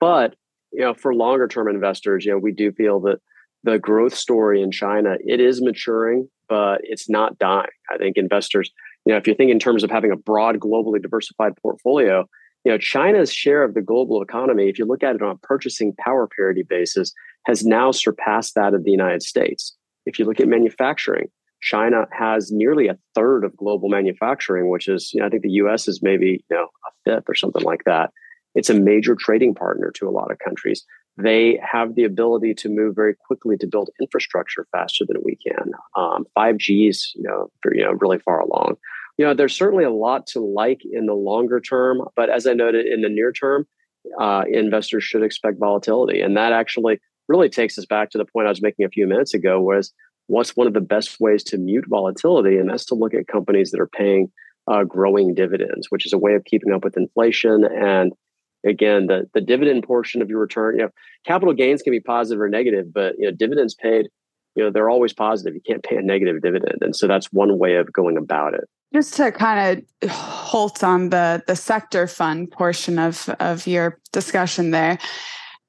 But, 0.00 0.34
you 0.72 0.80
know, 0.80 0.94
for 0.94 1.14
longer 1.14 1.46
term 1.46 1.68
investors, 1.68 2.24
you 2.24 2.32
know, 2.32 2.38
we 2.38 2.52
do 2.52 2.72
feel 2.72 3.00
that 3.00 3.20
the 3.62 3.78
growth 3.78 4.14
story 4.14 4.62
in 4.62 4.70
China, 4.70 5.16
it 5.24 5.40
is 5.40 5.60
maturing, 5.62 6.28
but 6.48 6.80
it's 6.82 7.08
not 7.08 7.38
dying. 7.38 7.68
I 7.90 7.98
think 7.98 8.16
investors, 8.16 8.70
you 9.04 9.12
know, 9.12 9.18
if 9.18 9.26
you 9.26 9.34
think 9.34 9.50
in 9.50 9.58
terms 9.58 9.84
of 9.84 9.90
having 9.90 10.10
a 10.10 10.16
broad, 10.16 10.58
globally 10.58 11.00
diversified 11.00 11.52
portfolio, 11.60 12.26
you 12.64 12.72
know, 12.72 12.78
China's 12.78 13.32
share 13.32 13.62
of 13.62 13.74
the 13.74 13.80
global 13.80 14.22
economy, 14.22 14.68
if 14.68 14.78
you 14.78 14.84
look 14.84 15.02
at 15.02 15.14
it 15.14 15.22
on 15.22 15.30
a 15.30 15.38
purchasing 15.38 15.94
power 15.98 16.28
parity 16.34 16.62
basis, 16.62 17.12
has 17.46 17.64
now 17.64 17.90
surpassed 17.90 18.54
that 18.54 18.74
of 18.74 18.84
the 18.84 18.90
United 18.90 19.22
States. 19.22 19.74
If 20.04 20.18
you 20.18 20.26
look 20.26 20.40
at 20.40 20.48
manufacturing, 20.48 21.28
China 21.62 22.06
has 22.12 22.50
nearly 22.50 22.88
a 22.88 22.98
third 23.14 23.44
of 23.44 23.56
global 23.56 23.88
manufacturing, 23.88 24.70
which 24.70 24.88
is, 24.88 25.10
you 25.12 25.20
know, 25.20 25.26
I 25.26 25.30
think 25.30 25.42
the 25.42 25.50
US 25.52 25.88
is 25.88 26.00
maybe, 26.02 26.44
you 26.50 26.56
know, 26.56 26.68
a 26.86 26.90
fifth 27.04 27.28
or 27.28 27.34
something 27.34 27.62
like 27.62 27.84
that. 27.84 28.10
It's 28.54 28.70
a 28.70 28.74
major 28.74 29.14
trading 29.14 29.54
partner 29.54 29.92
to 29.96 30.08
a 30.08 30.10
lot 30.10 30.30
of 30.30 30.38
countries 30.38 30.84
they 31.22 31.58
have 31.62 31.94
the 31.94 32.04
ability 32.04 32.54
to 32.54 32.68
move 32.68 32.94
very 32.94 33.14
quickly 33.14 33.56
to 33.58 33.66
build 33.66 33.90
infrastructure 34.00 34.66
faster 34.72 35.04
than 35.06 35.22
we 35.24 35.36
can. 35.36 35.72
Um, 35.96 36.26
5G's, 36.36 37.12
you 37.14 37.22
know, 37.22 37.50
for, 37.62 37.74
you 37.74 37.82
know, 37.82 37.92
really 38.00 38.18
far 38.18 38.40
along. 38.40 38.76
You 39.18 39.26
know, 39.26 39.34
there's 39.34 39.54
certainly 39.54 39.84
a 39.84 39.90
lot 39.90 40.26
to 40.28 40.40
like 40.40 40.80
in 40.90 41.06
the 41.06 41.14
longer 41.14 41.60
term, 41.60 42.02
but 42.16 42.30
as 42.30 42.46
I 42.46 42.54
noted, 42.54 42.86
in 42.86 43.02
the 43.02 43.08
near 43.08 43.32
term, 43.32 43.66
uh, 44.18 44.44
investors 44.50 45.04
should 45.04 45.22
expect 45.22 45.58
volatility, 45.58 46.20
and 46.22 46.36
that 46.36 46.52
actually 46.52 47.00
really 47.28 47.50
takes 47.50 47.76
us 47.78 47.84
back 47.84 48.10
to 48.10 48.18
the 48.18 48.24
point 48.24 48.46
I 48.46 48.50
was 48.50 48.62
making 48.62 48.86
a 48.86 48.90
few 48.90 49.06
minutes 49.06 49.34
ago. 49.34 49.60
Was 49.60 49.92
what's 50.26 50.56
one 50.56 50.66
of 50.66 50.72
the 50.72 50.80
best 50.80 51.20
ways 51.20 51.44
to 51.44 51.58
mute 51.58 51.84
volatility, 51.88 52.56
and 52.56 52.70
that's 52.70 52.86
to 52.86 52.94
look 52.94 53.12
at 53.12 53.28
companies 53.28 53.72
that 53.72 53.80
are 53.80 53.90
paying 53.94 54.30
uh, 54.70 54.84
growing 54.84 55.34
dividends, 55.34 55.88
which 55.90 56.06
is 56.06 56.12
a 56.12 56.18
way 56.18 56.34
of 56.34 56.44
keeping 56.44 56.72
up 56.72 56.82
with 56.82 56.96
inflation 56.96 57.64
and 57.64 58.12
again 58.66 59.06
the 59.06 59.28
the 59.34 59.40
dividend 59.40 59.82
portion 59.82 60.22
of 60.22 60.28
your 60.28 60.40
return 60.40 60.76
you 60.76 60.82
know 60.82 60.90
capital 61.26 61.54
gains 61.54 61.82
can 61.82 61.90
be 61.90 62.00
positive 62.00 62.40
or 62.40 62.48
negative 62.48 62.92
but 62.92 63.14
you 63.18 63.24
know 63.24 63.32
dividends 63.32 63.74
paid 63.74 64.08
you 64.54 64.64
know 64.64 64.70
they're 64.70 64.90
always 64.90 65.12
positive. 65.12 65.54
You 65.54 65.60
can't 65.60 65.82
pay 65.82 65.96
a 65.96 66.02
negative 66.02 66.42
dividend. 66.42 66.78
And 66.80 66.94
so 66.94 67.06
that's 67.06 67.32
one 67.32 67.58
way 67.58 67.76
of 67.76 67.92
going 67.92 68.16
about 68.16 68.54
it. 68.54 68.64
Just 68.92 69.14
to 69.14 69.30
kind 69.30 69.84
of 70.02 70.10
halt 70.10 70.82
on 70.82 71.10
the 71.10 71.42
the 71.46 71.56
sector 71.56 72.06
fund 72.06 72.50
portion 72.50 72.98
of 72.98 73.28
of 73.40 73.66
your 73.66 73.98
discussion 74.12 74.70
there 74.72 74.98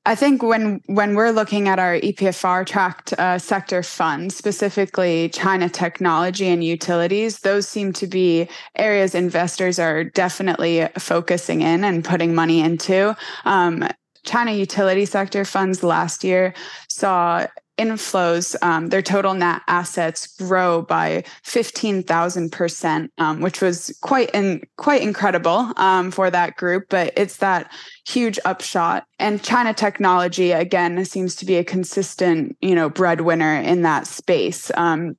I 0.03 0.15
think 0.15 0.41
when 0.41 0.81
when 0.87 1.13
we're 1.13 1.29
looking 1.29 1.67
at 1.67 1.77
our 1.77 1.99
EPFR 1.99 2.65
tracked 2.65 3.13
uh, 3.13 3.37
sector 3.37 3.83
funds, 3.83 4.35
specifically 4.35 5.29
China 5.29 5.69
technology 5.69 6.47
and 6.47 6.63
utilities, 6.63 7.41
those 7.41 7.67
seem 7.67 7.93
to 7.93 8.07
be 8.07 8.49
areas 8.75 9.13
investors 9.13 9.77
are 9.77 10.03
definitely 10.03 10.87
focusing 10.97 11.61
in 11.61 11.83
and 11.83 12.03
putting 12.03 12.33
money 12.33 12.61
into. 12.61 13.15
Um, 13.45 13.87
China 14.23 14.51
utility 14.51 15.05
sector 15.05 15.45
funds 15.45 15.83
last 15.83 16.23
year 16.23 16.53
saw 16.87 17.45
inflows, 17.81 18.55
um, 18.61 18.89
their 18.89 19.01
total 19.01 19.33
net 19.33 19.63
assets 19.67 20.27
grow 20.37 20.83
by 20.83 21.23
15,000%, 21.43 23.09
um, 23.17 23.41
which 23.41 23.61
was 23.61 23.97
quite 24.01 24.29
in, 24.31 24.61
quite 24.77 25.01
incredible 25.01 25.73
um, 25.77 26.11
for 26.11 26.29
that 26.29 26.55
group. 26.55 26.85
But 26.89 27.13
it's 27.17 27.37
that 27.37 27.71
huge 28.07 28.37
upshot. 28.45 29.05
And 29.17 29.41
China 29.41 29.73
technology, 29.73 30.51
again, 30.51 31.03
seems 31.05 31.35
to 31.37 31.45
be 31.45 31.55
a 31.55 31.63
consistent, 31.63 32.55
you 32.61 32.75
know, 32.75 32.89
breadwinner 32.89 33.55
in 33.55 33.81
that 33.81 34.05
space. 34.05 34.71
Um, 34.75 35.17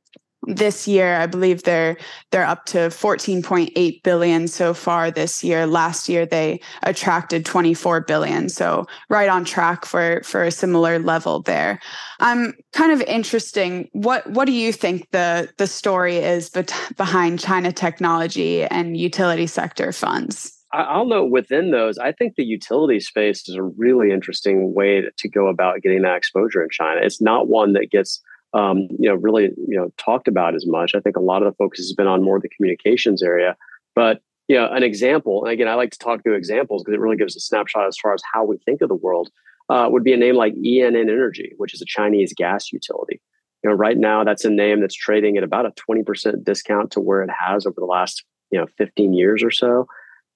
this 0.49 0.88
year 0.88 1.16
i 1.16 1.26
believe 1.26 1.62
they're 1.62 1.96
they're 2.30 2.46
up 2.46 2.64
to 2.66 2.78
14.8 2.78 4.02
billion 4.02 4.49
so 4.49 4.75
far 4.75 5.11
this 5.11 5.44
year. 5.44 5.66
Last 5.66 6.08
year 6.08 6.26
they 6.26 6.61
attracted 6.82 7.44
24 7.44 8.00
billion. 8.02 8.49
So 8.49 8.87
right 9.08 9.28
on 9.28 9.44
track 9.44 9.84
for 9.84 10.22
for 10.25 10.42
a 10.42 10.50
similar 10.50 10.99
level 10.99 11.42
there. 11.42 11.80
I'm 12.20 12.54
kind 12.72 12.92
of 12.92 13.00
interesting 13.02 13.88
what 13.92 14.28
what 14.30 14.46
do 14.46 14.52
you 14.52 14.72
think 14.72 15.11
the 15.11 15.50
the 15.58 15.66
story 15.66 16.16
is 16.16 16.50
behind 16.96 17.40
china 17.40 17.72
technology 17.72 18.64
and 18.64 18.96
utility 18.96 19.46
sector 19.46 19.92
funds? 19.92 20.58
I'll 20.75 21.04
note 21.04 21.30
within 21.30 21.70
those, 21.70 21.99
I 21.99 22.12
think 22.12 22.37
the 22.37 22.44
utility 22.44 22.99
space 22.99 23.46
is 23.46 23.56
a 23.56 23.62
really 23.62 24.11
interesting 24.11 24.72
way 24.72 25.02
to 25.14 25.28
go 25.28 25.49
about 25.49 25.82
getting 25.82 26.00
that 26.00 26.16
exposure 26.16 26.62
in 26.62 26.70
China. 26.70 27.02
It's 27.02 27.20
not 27.20 27.46
one 27.46 27.75
that 27.75 27.90
gets 27.90 28.22
um, 28.54 28.88
you 28.99 29.09
know, 29.09 29.14
really, 29.14 29.44
you 29.68 29.76
know, 29.76 29.92
talked 29.97 30.28
about 30.28 30.54
as 30.54 30.66
much. 30.66 30.94
I 30.94 31.00
think 31.00 31.16
a 31.16 31.21
lot 31.21 31.42
of 31.42 31.52
the 31.52 31.56
focus 31.56 31.80
has 31.80 31.94
been 31.94 32.06
on 32.06 32.23
more 32.23 32.38
the 32.40 32.49
communications 32.49 33.23
area. 33.23 33.56
But 33.94 34.21
you 34.49 34.56
know, 34.56 34.68
an 34.71 34.82
example, 34.82 35.44
and 35.44 35.52
again, 35.52 35.68
I 35.68 35.75
like 35.75 35.90
to 35.92 35.99
talk 35.99 36.23
through 36.23 36.35
examples 36.35 36.82
because 36.82 36.94
it 36.94 37.00
really 37.00 37.16
gives 37.16 37.37
a 37.37 37.40
snapshot 37.40 37.87
as 37.87 37.97
far 37.99 38.12
as 38.12 38.23
how 38.32 38.44
we 38.44 38.59
think 38.59 38.82
of 38.82 38.88
the 38.88 38.94
world. 38.94 39.30
Uh, 39.71 39.88
would 39.88 40.04
be 40.04 40.12
a 40.12 40.16
name 40.16 40.35
like 40.35 40.52
ENN 40.54 40.97
Energy, 40.97 41.52
which 41.56 41.73
is 41.73 41.80
a 41.80 41.87
Chinese 41.87 42.35
gas 42.37 42.73
utility. 42.73 43.23
You 43.62 43.71
know, 43.71 43.76
right 43.76 43.97
now 43.97 44.25
that's 44.25 44.44
a 44.44 44.50
name 44.50 44.80
that's 44.80 44.94
trading 44.94 45.37
at 45.37 45.44
about 45.44 45.66
a 45.66 45.73
20% 45.88 46.44
discount 46.44 46.90
to 46.90 47.00
where 47.00 47.23
it 47.23 47.30
has 47.30 47.64
over 47.64 47.76
the 47.78 47.87
last, 47.87 48.25
you 48.50 48.59
know, 48.59 48.66
15 48.76 49.14
years 49.14 49.42
or 49.42 49.52
so. 49.52 49.87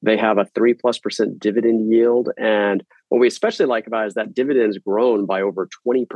They 0.02 0.16
have 0.16 0.38
a 0.38 0.46
three 0.54 0.74
plus 0.74 0.98
percent 0.98 1.38
dividend 1.38 1.90
yield. 1.90 2.30
And 2.38 2.84
what 3.08 3.18
we 3.18 3.26
especially 3.26 3.66
like 3.66 3.86
about 3.86 4.04
it 4.04 4.08
is 4.08 4.14
that 4.14 4.34
dividends 4.34 4.78
grown 4.78 5.26
by 5.26 5.40
over 5.40 5.68
20% 5.86 6.06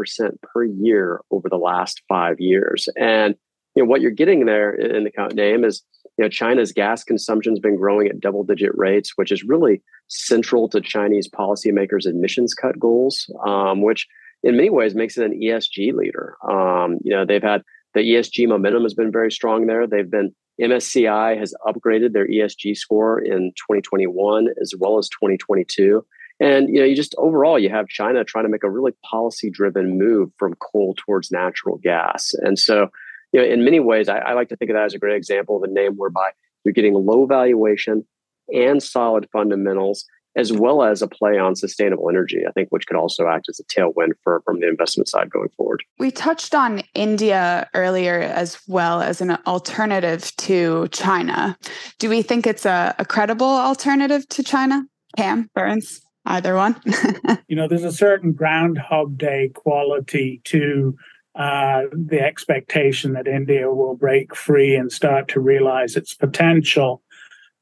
per 0.43 0.65
year 0.65 1.21
over 1.31 1.49
the 1.49 1.57
last 1.57 2.03
five 2.09 2.39
years. 2.39 2.89
And 2.97 3.35
you 3.75 3.83
know 3.83 3.89
what 3.89 4.01
you're 4.01 4.11
getting 4.11 4.47
there 4.47 4.73
in 4.73 5.05
the 5.05 5.35
name 5.35 5.65
is 5.65 5.83
you 6.19 6.25
know 6.25 6.29
China's 6.29 6.73
gas 6.73 7.05
consumption 7.05 7.53
has 7.53 7.61
been 7.61 7.77
growing 7.77 8.09
at 8.09 8.21
double 8.21 8.43
digit 8.43 8.73
rates, 8.75 9.13
which 9.17 9.31
is 9.31 9.45
really 9.45 9.83
central 10.09 10.69
to 10.71 10.81
Chinese 10.81 11.29
policymakers' 11.29 12.07
emissions 12.07 12.53
cut 12.53 12.79
goals, 12.79 13.31
um, 13.47 13.83
which 13.83 14.09
in 14.43 14.57
many 14.57 14.71
ways 14.71 14.95
makes 14.95 15.17
it 15.17 15.25
an 15.25 15.41
ESG 15.41 15.95
leader. 15.95 16.35
Um, 16.51 16.99
you 17.03 17.13
know 17.13 17.25
they've 17.25 17.43
had 17.43 17.63
the 17.95 18.01
ESG 18.01 18.49
momentum 18.49 18.83
has 18.83 18.95
been 18.95 19.13
very 19.13 19.31
strong 19.31 19.67
there. 19.67 19.87
They've 19.87 20.11
been 20.11 20.35
MSCI 20.61 21.39
has 21.39 21.55
upgraded 21.67 22.13
their 22.13 22.29
ESG 22.29 22.77
score 22.77 23.19
in 23.19 23.53
2021 23.57 24.49
as 24.61 24.75
well 24.79 24.99
as 24.99 25.09
2022. 25.09 26.05
And 26.39 26.69
you 26.69 26.81
know, 26.81 26.87
you 26.87 26.97
just 26.97 27.15
overall 27.19 27.59
you 27.59 27.69
have 27.71 27.89
China 27.89 28.25
trying 28.25 28.45
to 28.45 28.51
make 28.51 28.65
a 28.65 28.71
really 28.71 28.93
policy-driven 29.11 29.99
move 29.99 30.31
from 30.39 30.55
coal 30.55 30.95
towards 30.97 31.31
natural 31.31 31.79
gas. 31.83 32.33
And 32.41 32.59
so, 32.59 32.89
you 33.33 33.41
know, 33.41 33.47
in 33.47 33.65
many 33.65 33.81
ways, 33.81 34.09
I, 34.09 34.19
I 34.19 34.33
like 34.33 34.49
to 34.49 34.57
think 34.57 34.71
of 34.71 34.75
that 34.75 34.85
as 34.85 34.95
a 34.95 34.99
great 34.99 35.17
example 35.17 35.57
of 35.57 35.63
a 35.63 35.73
name 35.73 35.95
whereby 35.97 36.31
you're 36.65 36.73
getting 36.73 36.95
low 36.95 37.27
valuation 37.27 38.05
and 38.53 38.83
solid 38.83 39.29
fundamentals 39.33 40.05
as 40.37 40.53
well 40.53 40.83
as 40.83 41.03
a 41.03 41.09
play 41.09 41.39
on 41.39 41.57
sustainable 41.57 42.09
energy, 42.09 42.43
I 42.47 42.53
think, 42.53 42.69
which 42.71 42.87
could 42.87 42.97
also 42.97 43.27
act 43.27 43.49
as 43.49 43.61
a 43.61 43.65
tailwind 43.65 44.13
for 44.23 44.43
from 44.45 44.61
the 44.61 44.69
investment 44.69 45.09
side 45.09 45.31
going 45.31 45.49
forward. 45.57 45.83
We 45.99 46.11
touched 46.11 46.55
on 46.55 46.83
India 46.95 47.69
earlier 47.75 48.21
as 48.21 48.61
well 48.69 49.03
as 49.03 49.21
an 49.21 49.33
alternative 49.47 50.35
to 50.39 50.89
China. 50.89 51.59
Do 51.99 52.09
we 52.09 52.23
think 52.23 52.47
it's 52.47 52.65
a, 52.65 52.95
a 52.99 53.05
credible 53.05 53.47
alternative 53.47 54.29
to 54.29 54.43
China? 54.43 54.85
Cam 55.17 55.51
Burns, 55.55 56.01
either 56.27 56.55
one. 56.55 56.81
you 57.49 57.57
know, 57.57 57.67
there's 57.67 57.85
a 57.85 57.93
certain 57.93 58.33
Groundhog 58.33 59.19
Day 59.19 59.51
quality 59.55 60.41
to 60.45 60.97
uh, 61.35 61.83
the 61.93 62.21
expectation 62.21 63.13
that 63.13 63.27
India 63.27 63.73
will 63.73 63.97
break 63.97 64.35
free 64.35 64.75
and 64.75 64.91
start 64.91 65.29
to 65.29 65.41
realize 65.41 65.97
its 65.97 66.15
potential. 66.15 67.03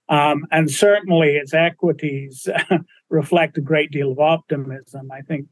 Um, 0.09 0.47
and 0.51 0.71
certainly 0.71 1.37
its 1.37 1.53
equities 1.53 2.49
reflect 3.11 3.59
a 3.59 3.63
great 3.63 3.91
deal 3.91 4.13
of 4.13 4.19
optimism. 4.19 5.11
I 5.13 5.21
think 5.23 5.47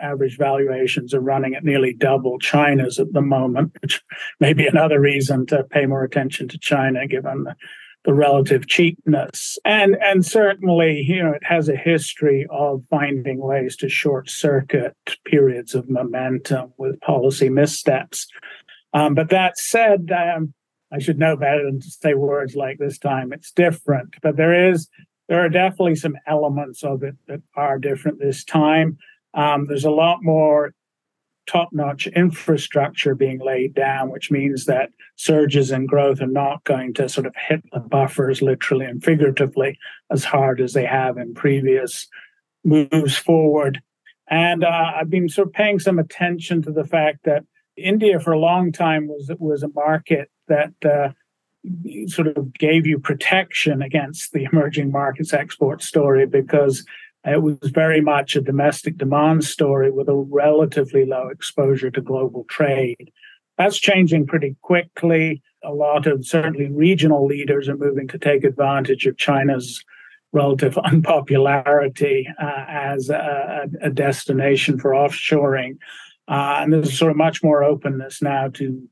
average 0.00 0.38
valuations 0.38 1.12
are 1.12 1.20
running 1.20 1.54
at 1.54 1.64
nearly 1.64 1.92
double 1.92 2.38
China's 2.38 2.98
at 2.98 3.12
the 3.12 3.22
moment, 3.22 3.76
which 3.80 4.02
may 4.40 4.52
be 4.52 4.66
another 4.66 5.00
reason 5.00 5.46
to 5.46 5.64
pay 5.64 5.86
more 5.86 6.04
attention 6.04 6.48
to 6.48 6.58
China 6.58 7.06
given 7.06 7.44
the, 7.44 7.56
the 8.04 8.14
relative 8.14 8.68
cheapness. 8.68 9.58
And 9.64 9.96
and 10.00 10.24
certainly, 10.24 11.02
you 11.02 11.22
know, 11.22 11.32
it 11.32 11.44
has 11.44 11.68
a 11.68 11.76
history 11.76 12.46
of 12.50 12.84
finding 12.88 13.40
ways 13.40 13.76
to 13.78 13.88
short 13.88 14.30
circuit 14.30 14.96
periods 15.24 15.74
of 15.74 15.90
momentum 15.90 16.72
with 16.78 17.00
policy 17.00 17.48
missteps. 17.48 18.28
Um, 18.92 19.14
but 19.14 19.30
that 19.30 19.58
said, 19.58 20.10
um, 20.12 20.54
I 20.96 20.98
should 20.98 21.18
know 21.18 21.36
better 21.36 21.62
than 21.64 21.80
to 21.80 21.90
say 21.90 22.14
words 22.14 22.56
like 22.56 22.78
this 22.78 22.98
time. 22.98 23.30
It's 23.32 23.52
different, 23.52 24.14
but 24.22 24.36
there 24.36 24.70
is 24.70 24.88
there 25.28 25.44
are 25.44 25.50
definitely 25.50 25.96
some 25.96 26.16
elements 26.26 26.82
of 26.82 27.02
it 27.02 27.16
that 27.28 27.42
are 27.54 27.78
different 27.78 28.18
this 28.18 28.44
time. 28.44 28.96
Um, 29.34 29.66
there's 29.66 29.84
a 29.84 29.90
lot 29.90 30.20
more 30.22 30.72
top-notch 31.46 32.06
infrastructure 32.08 33.14
being 33.14 33.40
laid 33.40 33.74
down, 33.74 34.10
which 34.10 34.30
means 34.30 34.64
that 34.64 34.90
surges 35.16 35.70
in 35.70 35.86
growth 35.86 36.20
are 36.22 36.26
not 36.26 36.64
going 36.64 36.94
to 36.94 37.08
sort 37.08 37.26
of 37.26 37.34
hit 37.36 37.62
the 37.72 37.80
buffers 37.80 38.40
literally 38.40 38.86
and 38.86 39.04
figuratively 39.04 39.78
as 40.10 40.24
hard 40.24 40.60
as 40.60 40.72
they 40.72 40.86
have 40.86 41.18
in 41.18 41.34
previous 41.34 42.08
moves 42.64 43.16
forward. 43.16 43.82
And 44.28 44.64
uh, 44.64 44.92
I've 44.96 45.10
been 45.10 45.28
sort 45.28 45.48
of 45.48 45.52
paying 45.54 45.78
some 45.78 45.98
attention 45.98 46.62
to 46.62 46.72
the 46.72 46.84
fact 46.84 47.24
that 47.24 47.44
India 47.76 48.18
for 48.18 48.32
a 48.32 48.38
long 48.38 48.72
time 48.72 49.06
was 49.06 49.30
was 49.38 49.62
a 49.62 49.68
market 49.68 50.30
that 50.48 50.72
uh, 50.84 51.12
sort 52.08 52.28
of 52.28 52.52
gave 52.54 52.86
you 52.86 52.98
protection 52.98 53.82
against 53.82 54.32
the 54.32 54.46
emerging 54.52 54.90
markets 54.90 55.32
export 55.32 55.82
story 55.82 56.26
because 56.26 56.84
it 57.24 57.42
was 57.42 57.58
very 57.64 58.00
much 58.00 58.36
a 58.36 58.40
domestic 58.40 58.96
demand 58.98 59.44
story 59.44 59.90
with 59.90 60.08
a 60.08 60.14
relatively 60.14 61.04
low 61.04 61.28
exposure 61.28 61.90
to 61.90 62.00
global 62.00 62.44
trade. 62.48 63.10
That's 63.58 63.78
changing 63.78 64.26
pretty 64.26 64.56
quickly. 64.62 65.42
A 65.64 65.72
lot 65.72 66.06
of 66.06 66.24
certainly 66.24 66.68
regional 66.68 67.26
leaders 67.26 67.68
are 67.68 67.76
moving 67.76 68.06
to 68.08 68.18
take 68.18 68.44
advantage 68.44 69.06
of 69.06 69.16
China's 69.16 69.84
relative 70.32 70.78
unpopularity 70.84 72.28
uh, 72.40 72.64
as 72.68 73.10
a, 73.10 73.66
a, 73.80 73.90
destination 73.90 74.78
for 74.78 74.90
offshoring. 74.90 75.78
Uh, 76.28 76.58
and 76.60 76.72
there's 76.72 76.96
sort 76.96 77.10
of 77.10 77.16
much 77.16 77.42
more 77.42 77.64
openness 77.64 78.20
now 78.20 78.48
to 78.48 78.88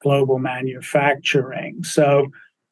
global 0.00 0.38
manufacturing. 0.38 1.82
So 1.84 2.28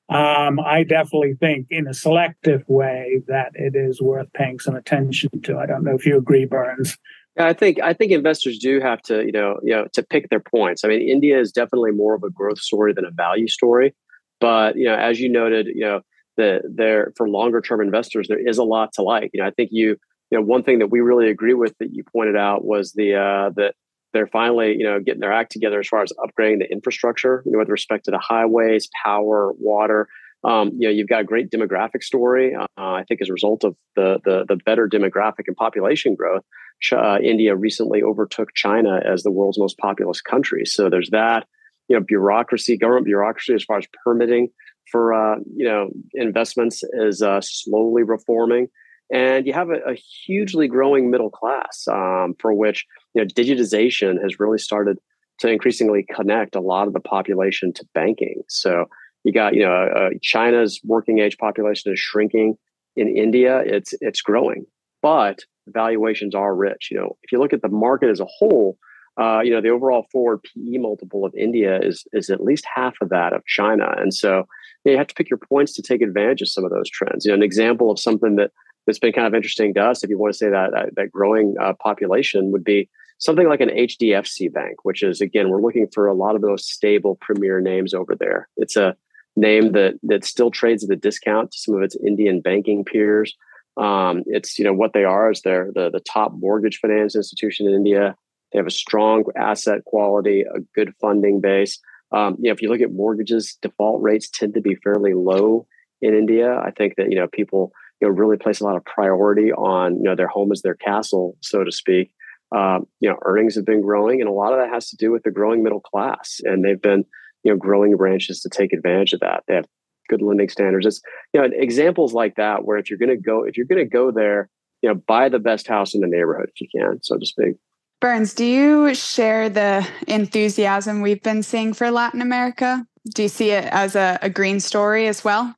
um, 0.09 0.61
I 0.61 0.85
definitely 0.85 1.35
think, 1.35 1.67
in 1.71 1.89
a 1.89 1.95
selective 1.95 2.63
way, 2.69 3.23
that 3.27 3.51
it 3.55 3.75
is 3.75 4.01
worth 4.01 4.33
paying 4.35 4.61
some 4.61 4.77
attention 4.77 5.31
to. 5.43 5.59
I 5.59 5.67
don't 5.67 5.83
know 5.83 5.95
if 5.95 6.07
you 6.07 6.17
agree, 6.17 6.45
Burns. 6.45 6.97
Yeah, 7.37 7.47
I 7.49 7.53
think 7.53 7.81
I 7.83 7.93
think 7.93 8.13
investors 8.13 8.59
do 8.59 8.81
have 8.81 9.03
to, 9.03 9.25
you 9.27 9.33
know, 9.33 9.59
you 9.63 9.75
know, 9.75 9.87
to 9.93 10.03
pick 10.03 10.29
their 10.31 10.41
points. 10.41 10.85
I 10.85 10.89
mean, 10.89 11.03
India 11.03 11.39
is 11.39 11.53
definitely 11.53 11.91
more 11.91 12.15
of 12.15 12.23
a 12.23 12.31
growth 12.31 12.61
story 12.61 12.93
than 12.93 13.05
a 13.05 13.11
value 13.11 13.49
story, 13.49 13.95
but 14.41 14.77
you 14.77 14.85
know, 14.85 14.95
as 14.95 15.21
you 15.21 15.29
noted, 15.29 15.67
you 15.67 15.83
know, 15.83 16.01
the 16.37 16.61
there 16.73 17.13
for 17.17 17.29
longer 17.29 17.61
term 17.61 17.81
investors, 17.81 18.29
there 18.29 18.39
is 18.39 18.59
a 18.59 18.65
lot 18.65 18.93
to 18.95 19.03
like. 19.03 19.31
You 19.35 19.43
know, 19.43 19.49
I 19.49 19.51
think 19.51 19.71
you, 19.73 19.97
you 20.31 20.39
know, 20.39 20.43
one 20.43 20.63
thing 20.63 20.79
that 20.79 20.91
we 20.91 21.01
really 21.01 21.29
agree 21.29 21.55
with 21.55 21.75
that 21.79 21.93
you 21.93 22.05
pointed 22.05 22.37
out 22.37 22.65
was 22.65 22.93
the 22.93 23.17
uh, 23.17 23.51
the 23.55 23.73
they're 24.17 24.27
finally, 24.27 24.75
you 24.79 24.85
know, 24.85 24.99
getting 24.99 25.21
their 25.21 25.33
act 25.33 25.53
together 25.53 25.79
as 25.81 25.89
far 25.89 26.03
as 26.03 26.13
upgrading 26.19 26.61
the 26.61 26.71
infrastructure, 26.71 27.43
you 27.45 27.53
know, 27.53 27.59
with 27.59 27.69
respect 27.69 28.07
to 28.07 28.11
the 28.11 28.19
highways, 28.19 28.89
power, 29.05 29.53
water. 29.59 30.09
Um, 30.45 30.73
you 30.79 30.89
know, 30.89 30.93
you've 30.93 31.09
got 31.09 31.21
a 31.21 31.25
great 31.25 31.51
demographic 31.51 32.03
story. 32.03 32.55
Uh, 32.55 32.67
I 32.77 33.05
think 33.07 33.21
as 33.21 33.29
a 33.29 33.33
result 33.33 33.65
of 33.65 33.77
the, 33.95 34.19
the, 34.25 34.45
the 34.49 34.57
better 34.57 34.89
demographic 34.89 35.45
and 35.47 35.57
population 35.57 36.15
growth, 36.15 36.45
uh, 36.93 37.19
India 37.23 37.55
recently 37.55 38.03
overtook 38.03 38.55
China 38.55 39.01
as 39.05 39.23
the 39.23 39.31
world's 39.31 39.59
most 39.59 39.79
populous 39.79 40.21
country. 40.21 40.65
So 40.65 40.89
there's 40.89 41.11
that. 41.11 41.47
You 41.89 41.97
know, 41.97 42.05
bureaucracy, 42.05 42.77
government 42.77 43.07
bureaucracy, 43.07 43.55
as 43.55 43.63
far 43.63 43.79
as 43.79 43.87
permitting 44.03 44.49
for 44.91 45.15
uh, 45.15 45.37
you 45.55 45.67
know 45.67 45.91
investments 46.15 46.83
is 46.93 47.23
uh, 47.23 47.41
slowly 47.43 48.03
reforming 48.03 48.69
and 49.13 49.47
you 49.47 49.53
have 49.53 49.71
a, 49.71 49.79
a 49.91 49.95
hugely 49.95 50.69
growing 50.69 51.11
middle 51.11 51.31
class 51.31 51.87
um, 51.91 52.35
for 52.39 52.53
which 52.53 52.85
you 53.15 53.23
know 53.23 53.27
digitization 53.27 54.21
has 54.23 54.41
really 54.41 54.59
started 54.59 54.99
to 55.39 55.49
increasingly 55.49 56.05
connect 56.15 56.57
a 56.57 56.61
lot 56.61 56.87
of 56.87 56.95
the 56.95 57.01
population 57.01 57.73
to 57.75 57.87
banking. 57.95 58.43
So 58.49 58.87
you 59.25 59.33
got 59.33 59.55
you 59.55 59.65
know 59.65 59.73
uh, 59.73 60.11
china's 60.23 60.81
working 60.85 61.19
age 61.19 61.39
population 61.39 61.93
is 61.93 62.01
shrinking. 62.01 62.57
In 62.97 63.15
india 63.15 63.63
it's 63.65 63.93
it's 64.01 64.23
growing 64.23 64.65
but 65.03 65.41
valuations 65.69 66.35
are 66.35 66.55
rich. 66.55 66.89
You 66.91 66.99
know 66.99 67.17
if 67.23 67.33
you 67.33 67.39
look 67.39 67.53
at 67.53 67.63
the 67.63 67.69
market 67.69 68.11
as 68.11 68.21
a 68.21 68.27
whole 68.27 68.79
uh, 69.19 69.41
you 69.43 69.51
know, 69.51 69.63
the 69.63 69.71
overall 69.71 70.07
forward 70.13 70.43
PE 70.43 70.77
multiple 70.79 71.25
of 71.25 71.35
India 71.35 71.81
is 71.81 72.07
is 72.13 72.29
at 72.29 72.43
least 72.43 72.67
half 72.75 72.95
of 73.01 73.09
that 73.09 73.33
of 73.33 73.45
China, 73.47 73.95
and 73.97 74.13
so 74.13 74.45
you, 74.85 74.91
know, 74.91 74.93
you 74.93 74.99
have 74.99 75.07
to 75.07 75.15
pick 75.15 75.31
your 75.31 75.39
points 75.39 75.73
to 75.73 75.83
take 75.83 76.03
advantage 76.03 76.43
of 76.43 76.49
some 76.49 76.65
of 76.65 76.71
those 76.71 76.91
trends. 76.91 77.25
You 77.25 77.31
know, 77.31 77.37
an 77.37 77.43
example 77.43 77.91
of 77.91 77.99
something 77.99 78.37
that 78.37 78.51
that's 78.87 78.99
been 78.99 79.13
kind 79.13 79.27
of 79.27 79.35
interesting 79.35 79.75
to 79.75 79.81
us, 79.81 80.05
if 80.05 80.11
you 80.11 80.19
want 80.19 80.33
to 80.33 80.39
say 80.39 80.51
that 80.51 80.71
that, 80.73 80.95
that 80.95 81.13
growing 81.13 81.55
uh, 81.61 81.73
population 81.75 82.53
would 82.53 82.65
be 82.65 82.89
something 83.19 83.49
like 83.49 83.61
an 83.61 83.71
HDFC 83.71 84.53
Bank, 84.53 84.85
which 84.85 85.03
is 85.03 85.21
again 85.21 85.49
we're 85.49 85.63
looking 85.63 85.89
for 85.93 86.07
a 86.07 86.15
lot 86.15 86.35
of 86.35 86.43
those 86.43 86.67
stable 86.67 87.17
premier 87.21 87.61
names 87.61 87.95
over 87.95 88.15
there. 88.15 88.49
It's 88.57 88.77
a 88.77 88.97
name 89.37 89.73
that 89.73 89.95
that 90.05 90.25
still 90.25 90.51
trades 90.51 90.85
at 90.85 90.91
a 90.91 90.97
discount 90.97 91.53
to 91.53 91.59
some 91.59 91.75
of 91.75 91.83
its 91.83 91.97
Indian 91.97 92.41
banking 92.41 92.85
peers. 92.85 93.35
Um, 93.77 94.23
it's 94.27 94.59
you 94.59 94.65
know 94.65 94.73
what 94.73 94.93
they 94.93 95.05
are 95.05 95.31
is 95.31 95.43
they're 95.43 95.71
the 95.75 95.91
the 95.91 96.01
top 96.01 96.33
mortgage 96.35 96.79
finance 96.79 97.15
institution 97.15 97.67
in 97.67 97.75
India. 97.75 98.17
They 98.53 98.59
have 98.59 98.67
a 98.67 98.71
strong 98.71 99.25
asset 99.37 99.85
quality, 99.85 100.43
a 100.43 100.61
good 100.75 100.95
funding 101.01 101.41
base. 101.41 101.79
Um, 102.13 102.37
you 102.39 102.49
know, 102.49 102.55
if 102.55 102.63
you 102.63 102.71
look 102.71 102.81
at 102.81 102.93
mortgages, 102.93 103.59
default 103.61 104.01
rates 104.01 104.31
tend 104.31 104.55
to 104.55 104.61
be 104.61 104.77
fairly 104.77 105.13
low 105.15 105.67
in 106.01 106.15
India. 106.15 106.57
I 106.57 106.71
think 106.71 106.95
that 106.97 107.11
you 107.11 107.19
know 107.19 107.27
people 107.27 107.73
you 108.01 108.09
know 108.09 108.15
really 108.15 108.37
place 108.37 108.61
a 108.61 108.65
lot 108.65 108.77
of 108.77 108.85
priority 108.85 109.53
on 109.53 109.97
you 109.97 110.05
know 110.05 110.17
their 110.17 110.29
home 110.29 110.53
as 110.53 110.63
their 110.63 110.75
castle, 110.75 111.37
so 111.41 111.65
to 111.65 111.73
speak. 111.73 112.13
Um, 112.55 112.87
you 113.01 113.09
know, 113.09 113.17
earnings 113.25 113.57
have 113.57 113.65
been 113.65 113.83
growing, 113.83 114.21
and 114.21 114.29
a 114.29 114.33
lot 114.33 114.53
of 114.53 114.61
that 114.61 114.73
has 114.73 114.89
to 114.91 114.97
do 114.97 115.11
with 115.11 115.25
the 115.25 115.33
growing 115.33 115.63
middle 115.63 115.81
class, 115.81 116.41
and 116.45 116.65
they've 116.65 116.81
been 116.81 117.05
you 117.43 117.53
know 117.53 117.57
growing 117.57 117.97
branches 117.97 118.41
to 118.41 118.49
take 118.49 118.73
advantage 118.73 119.13
of 119.13 119.21
that. 119.21 119.45
They 119.49 119.55
have 119.55 119.67
good 120.09 120.23
lending 120.23 120.49
standards. 120.49 120.87
It's 120.87 121.01
you 121.33 121.41
know 121.41 121.49
examples 121.53 122.13
like 122.13 122.37
that 122.37 122.65
where 122.65 122.79
if 122.79 122.91
you're 122.91 122.99
going 122.99 123.11
to 123.11 123.17
go 123.17 123.45
if 123.45 123.57
you're 123.57 123.67
going 123.67 123.85
to 123.85 123.91
go 123.91 124.11
there, 124.11 124.49
you 124.83 124.89
know, 124.89 124.95
buy 124.95 125.29
the 125.29 125.39
best 125.39 125.67
house 125.67 125.95
in 125.95 126.01
the 126.01 126.07
neighborhood 126.07 126.51
if 126.55 126.61
you 126.61 126.69
can, 126.73 127.03
so 127.03 127.19
to 127.19 127.27
speak. 127.27 127.57
Burns, 128.01 128.35
do 128.35 128.45
you 128.45 128.95
share 128.95 129.49
the 129.49 129.87
enthusiasm 130.07 131.01
we've 131.01 131.23
been 131.23 131.43
seeing 131.43 131.73
for 131.73 131.91
Latin 131.91 132.21
America? 132.21 132.87
Do 133.15 133.23
you 133.23 133.29
see 133.29 133.51
it 133.51 133.65
as 133.65 133.97
a, 133.97 134.19
a 134.21 134.29
green 134.29 134.61
story 134.61 135.07
as 135.09 135.25
well? 135.25 135.55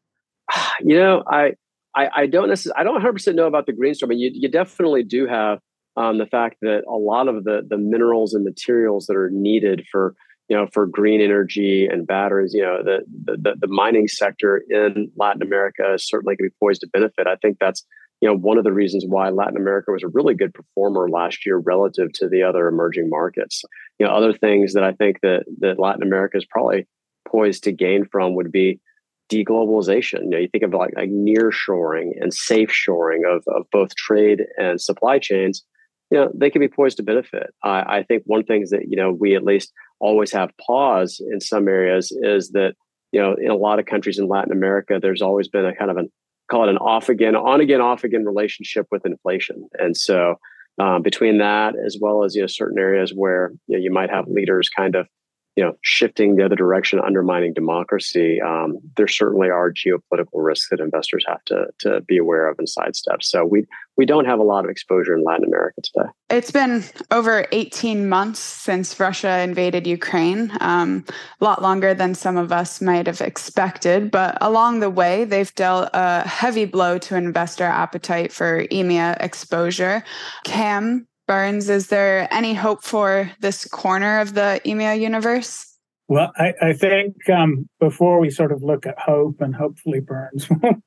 You 0.80 0.97
know, 0.97 1.25
I 1.26 1.54
I, 1.99 2.23
I 2.23 2.26
don't 2.26 2.49
necessarily 2.49 2.81
I 2.81 2.85
don't 2.85 2.95
100 2.95 3.12
percent 3.12 3.37
know 3.37 3.47
about 3.47 3.67
the 3.67 3.73
green 3.73 3.95
story, 3.95 4.09
but 4.09 4.19
you, 4.19 4.31
you 4.33 4.49
definitely 4.49 5.02
do 5.02 5.26
have 5.26 5.59
um, 5.97 6.19
the 6.19 6.26
fact 6.26 6.59
that 6.62 6.83
a 6.88 6.97
lot 6.97 7.26
of 7.26 7.45
the 7.45 7.62
the 7.69 7.76
minerals 7.76 8.35
and 8.35 8.45
materials 8.45 9.07
that 9.07 9.17
are 9.17 9.31
needed 9.33 9.85
for 9.90 10.14
you 10.49 10.57
know 10.57 10.69
for 10.73 10.87
green 10.87 11.21
energy 11.21 11.87
and 11.90 12.07
batteries 12.07 12.55
you 12.55 12.62
know 12.62 12.83
the 12.85 13.00
the, 13.25 13.55
the 13.61 13.67
mining 13.67 14.07
sector 14.07 14.62
in 14.71 15.11
latin 15.17 15.43
america 15.43 15.95
is 15.95 16.07
certainly 16.07 16.37
going 16.37 16.49
to 16.49 16.52
be 16.52 16.57
poised 16.61 16.83
to 16.83 16.88
benefit. 16.93 17.26
I 17.26 17.35
think 17.37 17.59
that's 17.59 17.85
you 18.21 18.28
know 18.28 18.37
one 18.37 18.59
of 18.59 18.64
the 18.64 18.73
reasons 18.73 19.05
why 19.07 19.28
latin 19.31 19.57
america 19.57 19.90
was 19.90 20.05
a 20.05 20.09
really 20.09 20.35
good 20.35 20.55
performer 20.55 21.09
last 21.09 21.45
year 21.45 21.57
relative 21.57 22.12
to 22.14 22.28
the 22.28 22.45
other 22.45 22.69
emerging 22.69 23.11
markets. 23.11 23.64
You 23.99 24.07
know 24.07 24.12
other 24.12 24.33
things 24.33 24.75
that 24.75 24.85
i 24.85 24.93
think 24.93 25.21
that 25.23 25.47
that 25.59 25.81
latin 25.81 26.05
america 26.05 26.37
is 26.37 26.47
probably 26.49 26.87
poised 27.26 27.64
to 27.64 27.73
gain 27.73 28.05
from 28.05 28.37
would 28.37 28.52
be 28.52 28.81
deglobalization 29.28 30.23
you 30.23 30.30
know 30.30 30.38
you 30.38 30.49
think 30.49 30.64
of 30.64 30.73
like, 30.73 30.94
like 30.97 31.11
near 31.11 31.52
shoring 31.52 32.14
and 32.20 32.32
safe 32.32 32.73
shoring 32.73 33.23
of, 33.28 33.42
of 33.49 33.66
both 33.70 33.94
trade 33.94 34.44
and 34.56 34.80
supply 34.80 35.18
chains 35.18 35.64
you 36.11 36.18
know 36.18 36.30
they 36.35 36.50
can 36.50 36.61
be 36.61 36.68
poised 36.68 36.97
to 36.97 37.02
benefit. 37.02 37.54
I, 37.62 37.99
I 37.99 38.02
think 38.02 38.23
one 38.26 38.44
thing 38.44 38.62
is 38.62 38.70
that 38.70 38.88
you 38.88 38.97
know 38.97 39.12
we 39.12 39.35
at 39.35 39.44
least 39.44 39.73
always 40.00 40.32
have 40.32 40.50
pause 40.64 41.20
in 41.30 41.40
some 41.40 41.68
areas 41.68 42.12
is 42.23 42.50
that 42.50 42.75
you 43.12 43.20
know 43.20 43.35
in 43.35 43.50
a 43.50 43.56
lot 43.56 43.78
of 43.78 43.87
countries 43.87 44.18
in 44.18 44.28
Latin 44.28 44.52
America 44.52 44.99
there's 45.00 45.23
always 45.23 45.49
been 45.49 45.66
a 45.66 45.75
kind 45.75 45.90
of 45.90 45.97
an 45.97 46.11
call 46.50 46.64
it 46.64 46.70
an 46.70 46.78
off 46.78 47.08
again 47.08 47.37
on 47.37 47.61
again 47.61 47.80
off 47.80 48.04
again 48.04 48.25
relationship 48.25 48.87
with 48.90 49.04
inflation, 49.04 49.68
and 49.78 49.97
so 49.97 50.37
um, 50.80 51.02
between 51.02 51.38
that 51.38 51.75
as 51.85 51.99
well 52.00 52.25
as 52.25 52.35
you 52.35 52.40
know 52.40 52.47
certain 52.47 52.78
areas 52.78 53.12
where 53.14 53.52
you, 53.66 53.76
know, 53.76 53.82
you 53.82 53.92
might 53.92 54.11
have 54.11 54.26
leaders 54.28 54.68
kind 54.68 54.94
of 54.94 55.06
you 55.58 55.64
know, 55.64 55.72
shifting 55.82 56.36
the 56.36 56.44
other 56.44 56.54
direction, 56.54 57.00
undermining 57.04 57.52
democracy, 57.52 58.40
um, 58.40 58.78
there 58.96 59.08
certainly 59.08 59.50
are 59.50 59.72
geopolitical 59.72 60.34
risks 60.34 60.68
that 60.70 60.78
investors 60.78 61.24
have 61.26 61.44
to 61.46 61.66
to 61.80 62.00
be 62.02 62.16
aware 62.16 62.48
of 62.48 62.56
and 62.60 62.68
sidestep. 62.68 63.24
So 63.24 63.44
we 63.44 63.64
we 63.96 64.06
don't 64.06 64.26
have 64.26 64.38
a 64.38 64.44
lot 64.44 64.64
of 64.64 64.70
exposure 64.70 65.16
in 65.16 65.24
Latin 65.24 65.46
America 65.46 65.80
today. 65.82 66.08
It's 66.30 66.52
been 66.52 66.84
over 67.10 67.49
18 67.50 68.08
months 68.08 68.38
since 68.38 69.00
Russia 69.00 69.40
invaded 69.40 69.84
Ukraine, 69.84 70.52
um, 70.60 71.04
a 71.40 71.44
lot 71.44 71.60
longer 71.60 71.92
than 71.92 72.14
some 72.14 72.36
of 72.36 72.52
us 72.52 72.80
might 72.80 73.08
have 73.08 73.21
expected. 73.21 74.12
But 74.12 74.38
along 74.40 74.78
the 74.78 74.90
way, 74.90 75.25
they've 75.25 75.52
dealt 75.56 75.90
a 75.92 76.21
heavy 76.21 76.66
blow 76.66 76.99
to 76.99 77.16
investor 77.16 77.64
appetite 77.64 78.32
for 78.32 78.64
EMEA 78.68 79.16
exposure. 79.18 80.04
Cam, 80.44 81.08
Burns, 81.28 81.69
is 81.69 81.86
there 81.86 82.26
any 82.32 82.54
hope 82.54 82.82
for 82.82 83.30
this 83.38 83.64
corner 83.67 84.19
of 84.19 84.34
the 84.34 84.60
EMEA 84.64 85.00
universe? 85.00 85.78
Well, 86.08 86.32
I, 86.36 86.54
I 86.60 86.73
think 86.73 87.28
um, 87.28 87.69
before 87.78 88.19
we 88.19 88.30
sort 88.30 88.50
of 88.50 88.62
look 88.62 88.86
at 88.86 88.99
hope, 88.99 89.41
and 89.41 89.54
hopefully 89.54 90.00
Burns 90.00 90.49
will 90.62 90.82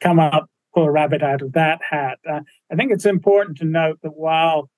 come 0.00 0.20
up, 0.20 0.50
pull 0.74 0.84
a 0.84 0.90
rabbit 0.90 1.22
out 1.22 1.40
of 1.42 1.54
that 1.54 1.80
hat, 1.82 2.18
uh, 2.30 2.40
I 2.70 2.76
think 2.76 2.92
it's 2.92 3.06
important 3.06 3.56
to 3.58 3.64
note 3.64 3.98
that 4.02 4.14
while 4.14 4.68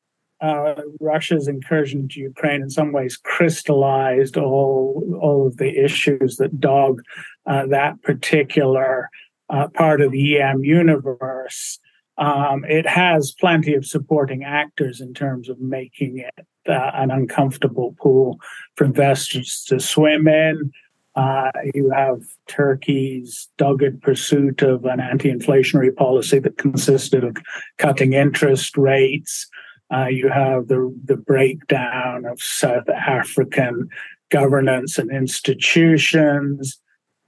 uh, 0.40 0.76
Russia's 1.00 1.48
incursion 1.48 2.00
into 2.00 2.20
Ukraine 2.20 2.62
in 2.62 2.70
some 2.70 2.92
ways 2.92 3.16
crystallized 3.16 4.38
all 4.38 5.18
all 5.20 5.46
of 5.46 5.58
the 5.58 5.84
issues 5.84 6.36
that 6.36 6.58
dog 6.58 7.02
uh, 7.46 7.66
that 7.66 8.00
particular 8.02 9.10
uh, 9.50 9.68
part 9.74 10.00
of 10.00 10.12
the 10.12 10.40
EM 10.40 10.64
universe. 10.64 11.78
Um, 12.20 12.66
it 12.68 12.86
has 12.86 13.32
plenty 13.32 13.74
of 13.74 13.86
supporting 13.86 14.44
actors 14.44 15.00
in 15.00 15.14
terms 15.14 15.48
of 15.48 15.58
making 15.58 16.18
it 16.18 16.46
uh, 16.68 16.90
an 16.94 17.10
uncomfortable 17.10 17.96
pool 17.98 18.38
for 18.76 18.84
investors 18.84 19.64
to 19.68 19.80
swim 19.80 20.28
in. 20.28 20.70
Uh, 21.16 21.50
you 21.74 21.90
have 21.90 22.20
Turkey's 22.46 23.48
dogged 23.56 24.02
pursuit 24.02 24.62
of 24.62 24.84
an 24.84 25.00
anti 25.00 25.32
inflationary 25.32 25.94
policy 25.96 26.38
that 26.38 26.58
consisted 26.58 27.24
of 27.24 27.36
cutting 27.78 28.12
interest 28.12 28.76
rates. 28.76 29.48
Uh, 29.92 30.06
you 30.06 30.28
have 30.28 30.68
the, 30.68 30.94
the 31.04 31.16
breakdown 31.16 32.26
of 32.26 32.40
South 32.40 32.88
African 32.90 33.88
governance 34.28 34.98
and 34.98 35.10
institutions 35.10 36.80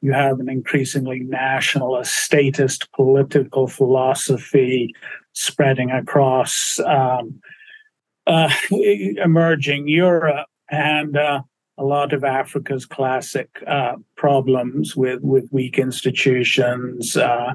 you 0.02 0.12
have 0.12 0.40
an 0.40 0.48
increasingly 0.48 1.20
nationalist, 1.20 2.12
statist 2.12 2.90
political 2.92 3.68
philosophy 3.68 4.94
spreading 5.32 5.90
across 5.90 6.78
um, 6.80 7.40
uh, 8.26 8.50
emerging 8.70 9.88
Europe 9.88 10.46
and 10.70 11.16
uh, 11.16 11.42
a 11.78 11.84
lot 11.84 12.12
of 12.12 12.24
Africa's 12.24 12.84
classic 12.84 13.48
uh, 13.66 13.94
problems 14.16 14.96
with, 14.96 15.20
with 15.22 15.48
weak 15.52 15.78
institutions, 15.78 17.16
uh, 17.16 17.52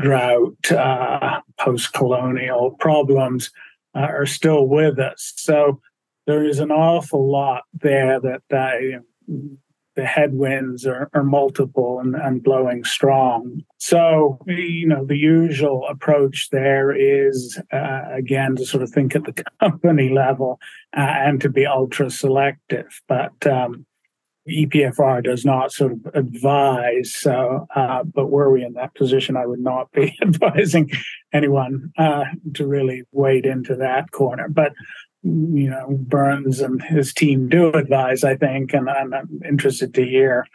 drought, 0.00 0.72
uh, 0.72 1.40
post 1.60 1.92
colonial 1.92 2.72
problems 2.80 3.50
uh, 3.94 4.00
are 4.00 4.26
still 4.26 4.66
with 4.66 4.98
us. 4.98 5.34
So 5.36 5.80
there 6.26 6.44
is 6.44 6.58
an 6.58 6.70
awful 6.70 7.30
lot 7.30 7.64
there 7.74 8.18
that 8.20 8.42
the 9.94 10.04
headwinds 10.04 10.86
are, 10.86 11.08
are 11.12 11.22
multiple 11.22 12.00
and, 12.00 12.14
and, 12.14 12.42
blowing 12.42 12.84
strong. 12.84 13.62
So, 13.78 14.38
you 14.46 14.86
know, 14.86 15.04
the 15.04 15.16
usual 15.16 15.86
approach 15.88 16.48
there 16.50 16.94
is, 16.94 17.60
uh, 17.72 18.02
again, 18.10 18.56
to 18.56 18.64
sort 18.64 18.82
of 18.82 18.90
think 18.90 19.14
at 19.14 19.24
the 19.24 19.44
company 19.60 20.08
level 20.08 20.58
uh, 20.96 21.00
and 21.00 21.40
to 21.42 21.50
be 21.50 21.66
ultra 21.66 22.10
selective. 22.10 23.02
But 23.06 23.46
um, 23.46 23.84
EPFR 24.48 25.22
does 25.22 25.44
not 25.44 25.72
sort 25.72 25.92
of 25.92 26.06
advise. 26.14 27.14
So, 27.14 27.66
uh, 27.74 28.02
but 28.04 28.30
were 28.30 28.50
we 28.50 28.64
in 28.64 28.72
that 28.74 28.94
position, 28.94 29.36
I 29.36 29.46
would 29.46 29.60
not 29.60 29.92
be 29.92 30.16
advising 30.22 30.90
anyone 31.32 31.92
uh, 31.98 32.24
to 32.54 32.66
really 32.66 33.02
wade 33.12 33.46
into 33.46 33.76
that 33.76 34.10
corner. 34.10 34.48
But 34.48 34.72
you 35.22 35.70
know 35.70 35.88
Burns 35.90 36.60
and 36.60 36.82
his 36.82 37.12
team 37.12 37.48
do 37.48 37.70
advise, 37.72 38.24
I 38.24 38.36
think, 38.36 38.74
and 38.74 38.90
I'm, 38.90 39.12
interested 39.46 39.94
to 39.94 40.04
hear 40.04 40.46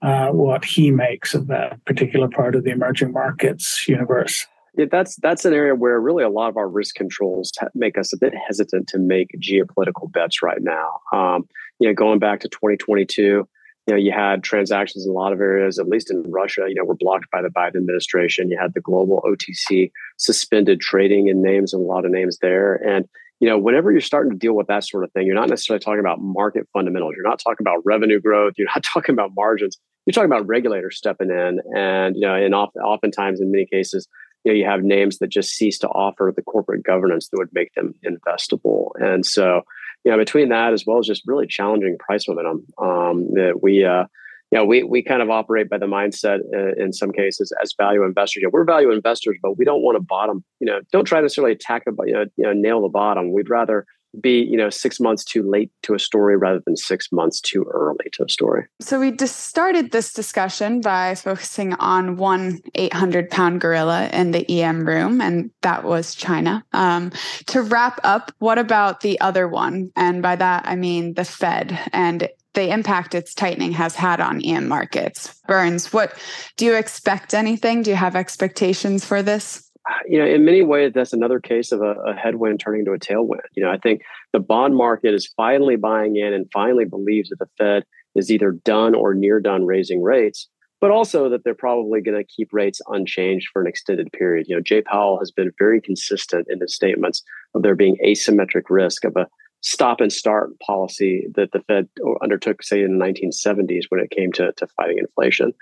uh, 0.00 0.28
what 0.28 0.64
he 0.64 0.90
makes 0.90 1.34
of 1.34 1.48
that 1.48 1.84
particular 1.84 2.28
part 2.28 2.54
of 2.54 2.64
the 2.64 2.70
emerging 2.70 3.12
markets 3.12 3.86
universe. 3.88 4.46
Yeah, 4.76 4.86
that's 4.90 5.16
that's 5.16 5.44
an 5.44 5.52
area 5.52 5.74
where 5.74 6.00
really 6.00 6.24
a 6.24 6.30
lot 6.30 6.48
of 6.48 6.56
our 6.56 6.68
risk 6.68 6.94
controls 6.94 7.52
make 7.74 7.98
us 7.98 8.12
a 8.12 8.18
bit 8.18 8.32
hesitant 8.46 8.88
to 8.88 8.98
make 8.98 9.28
geopolitical 9.38 10.10
bets 10.10 10.42
right 10.42 10.62
now. 10.62 11.00
Um, 11.12 11.48
you 11.78 11.88
know, 11.88 11.94
going 11.94 12.18
back 12.18 12.40
to 12.40 12.48
2022, 12.48 13.22
you 13.22 13.46
know, 13.88 13.96
you 13.96 14.12
had 14.12 14.44
transactions 14.44 15.04
in 15.04 15.10
a 15.10 15.14
lot 15.14 15.32
of 15.32 15.40
areas, 15.40 15.78
at 15.78 15.88
least 15.88 16.10
in 16.10 16.22
Russia, 16.30 16.66
you 16.68 16.76
know, 16.76 16.84
were 16.84 16.94
blocked 16.94 17.30
by 17.30 17.42
the 17.42 17.48
Biden 17.48 17.76
administration. 17.76 18.48
You 18.48 18.58
had 18.58 18.74
the 18.74 18.80
global 18.80 19.20
OTC 19.26 19.90
suspended 20.16 20.80
trading 20.80 21.26
in 21.26 21.42
names 21.42 21.74
and 21.74 21.82
a 21.82 21.86
lot 21.86 22.04
of 22.04 22.12
names 22.12 22.38
there. 22.40 22.76
And 22.76 23.08
you 23.42 23.48
know, 23.48 23.58
whenever 23.58 23.90
you're 23.90 24.00
starting 24.00 24.30
to 24.30 24.38
deal 24.38 24.54
with 24.54 24.68
that 24.68 24.84
sort 24.84 25.02
of 25.02 25.10
thing, 25.10 25.26
you're 25.26 25.34
not 25.34 25.48
necessarily 25.48 25.80
talking 25.80 25.98
about 25.98 26.20
market 26.20 26.68
fundamentals. 26.72 27.14
You're 27.16 27.28
not 27.28 27.40
talking 27.40 27.66
about 27.66 27.80
revenue 27.84 28.20
growth. 28.20 28.54
You're 28.56 28.68
not 28.68 28.84
talking 28.94 29.14
about 29.14 29.32
margins. 29.34 29.78
You're 30.06 30.12
talking 30.12 30.30
about 30.30 30.46
regulators 30.46 30.96
stepping 30.96 31.28
in, 31.28 31.60
and 31.76 32.14
you 32.14 32.22
know, 32.22 32.36
and 32.36 32.54
oftentimes 32.54 33.40
in 33.40 33.50
many 33.50 33.66
cases, 33.66 34.06
you 34.44 34.52
know, 34.52 34.56
you 34.56 34.64
have 34.64 34.84
names 34.84 35.18
that 35.18 35.26
just 35.26 35.54
cease 35.54 35.76
to 35.80 35.88
offer 35.88 36.32
the 36.34 36.42
corporate 36.42 36.84
governance 36.84 37.28
that 37.28 37.38
would 37.38 37.52
make 37.52 37.74
them 37.74 37.94
investable. 38.06 38.90
And 39.00 39.26
so, 39.26 39.62
you 40.04 40.12
know, 40.12 40.18
between 40.18 40.48
that 40.50 40.72
as 40.72 40.84
well 40.86 41.00
as 41.00 41.06
just 41.08 41.22
really 41.26 41.48
challenging 41.48 41.98
price 41.98 42.28
momentum, 42.28 42.64
um, 42.78 43.26
that 43.34 43.58
we, 43.60 43.84
uh, 43.84 44.04
you 44.52 44.58
know, 44.58 44.66
we 44.66 44.82
we 44.82 45.02
kind 45.02 45.22
of 45.22 45.30
operate 45.30 45.70
by 45.70 45.78
the 45.78 45.86
mindset 45.86 46.40
uh, 46.54 46.74
in 46.76 46.92
some 46.92 47.10
cases 47.10 47.52
as 47.62 47.74
value 47.80 48.04
investors. 48.04 48.42
You 48.42 48.48
know, 48.48 48.50
we're 48.52 48.64
value 48.64 48.90
investors, 48.90 49.38
but 49.42 49.56
we 49.56 49.64
don't 49.64 49.80
want 49.80 49.96
to 49.96 50.02
bottom. 50.02 50.44
You 50.60 50.66
know, 50.66 50.80
don't 50.92 51.06
try 51.06 51.18
to 51.18 51.22
necessarily 51.22 51.54
attack 51.54 51.86
the 51.86 51.92
you 52.06 52.12
know, 52.12 52.26
you 52.36 52.44
know 52.44 52.52
nail 52.52 52.82
the 52.82 52.88
bottom. 52.88 53.32
We'd 53.32 53.48
rather 53.48 53.86
be 54.20 54.42
you 54.42 54.58
know 54.58 54.68
six 54.68 55.00
months 55.00 55.24
too 55.24 55.42
late 55.42 55.70
to 55.82 55.94
a 55.94 55.98
story 55.98 56.36
rather 56.36 56.60
than 56.66 56.76
six 56.76 57.10
months 57.12 57.40
too 57.40 57.64
early 57.72 58.04
to 58.12 58.22
a 58.22 58.28
story 58.28 58.66
so 58.78 59.00
we 59.00 59.10
just 59.10 59.46
started 59.46 59.90
this 59.90 60.12
discussion 60.12 60.82
by 60.82 61.14
focusing 61.14 61.72
on 61.74 62.18
one 62.18 62.60
800 62.74 63.30
pound 63.30 63.62
gorilla 63.62 64.10
in 64.12 64.32
the 64.32 64.62
em 64.62 64.86
room 64.86 65.22
and 65.22 65.50
that 65.62 65.84
was 65.84 66.14
china 66.14 66.62
um, 66.74 67.10
to 67.46 67.62
wrap 67.62 68.00
up 68.04 68.30
what 68.38 68.58
about 68.58 69.00
the 69.00 69.18
other 69.22 69.48
one 69.48 69.90
and 69.96 70.20
by 70.20 70.36
that 70.36 70.62
i 70.66 70.76
mean 70.76 71.14
the 71.14 71.24
fed 71.24 71.78
and 71.94 72.28
the 72.54 72.72
impact 72.72 73.14
its 73.14 73.34
tightening 73.34 73.72
has 73.72 73.94
had 73.94 74.20
on 74.20 74.44
EM 74.44 74.68
markets. 74.68 75.40
Burns, 75.46 75.92
what 75.92 76.18
do 76.56 76.64
you 76.64 76.74
expect 76.74 77.34
anything? 77.34 77.82
Do 77.82 77.90
you 77.90 77.96
have 77.96 78.16
expectations 78.16 79.04
for 79.04 79.22
this? 79.22 79.70
You 80.08 80.18
know, 80.18 80.26
in 80.26 80.44
many 80.44 80.62
ways, 80.62 80.92
that's 80.94 81.12
another 81.12 81.40
case 81.40 81.72
of 81.72 81.80
a, 81.80 81.94
a 82.06 82.14
headwind 82.14 82.60
turning 82.60 82.84
to 82.84 82.92
a 82.92 82.98
tailwind. 82.98 83.40
You 83.56 83.64
know, 83.64 83.70
I 83.70 83.78
think 83.78 84.02
the 84.32 84.38
bond 84.38 84.76
market 84.76 85.12
is 85.12 85.32
finally 85.36 85.76
buying 85.76 86.16
in 86.16 86.32
and 86.32 86.46
finally 86.52 86.84
believes 86.84 87.30
that 87.30 87.38
the 87.40 87.48
Fed 87.58 87.84
is 88.14 88.30
either 88.30 88.52
done 88.52 88.94
or 88.94 89.14
near 89.14 89.40
done 89.40 89.64
raising 89.64 90.02
rates, 90.02 90.48
but 90.80 90.90
also 90.90 91.28
that 91.30 91.42
they're 91.42 91.54
probably 91.54 92.00
going 92.00 92.16
to 92.16 92.24
keep 92.24 92.50
rates 92.52 92.80
unchanged 92.88 93.48
for 93.52 93.60
an 93.60 93.66
extended 93.66 94.12
period. 94.12 94.46
You 94.48 94.56
know, 94.56 94.62
Jay 94.62 94.82
Powell 94.82 95.18
has 95.18 95.32
been 95.32 95.50
very 95.58 95.80
consistent 95.80 96.46
in 96.48 96.60
his 96.60 96.74
statements 96.74 97.22
of 97.54 97.62
there 97.62 97.74
being 97.74 97.96
asymmetric 98.06 98.64
risk 98.68 99.04
of 99.04 99.16
a 99.16 99.26
stop 99.62 100.00
and 100.00 100.12
start 100.12 100.58
policy 100.60 101.26
that 101.34 101.52
the 101.52 101.60
Fed 101.60 101.88
undertook, 102.22 102.62
say, 102.62 102.82
in 102.82 102.98
the 102.98 103.04
1970s 103.04 103.84
when 103.88 104.00
it 104.00 104.10
came 104.10 104.32
to, 104.32 104.52
to 104.52 104.66
fighting 104.76 104.98
inflation. 104.98 105.54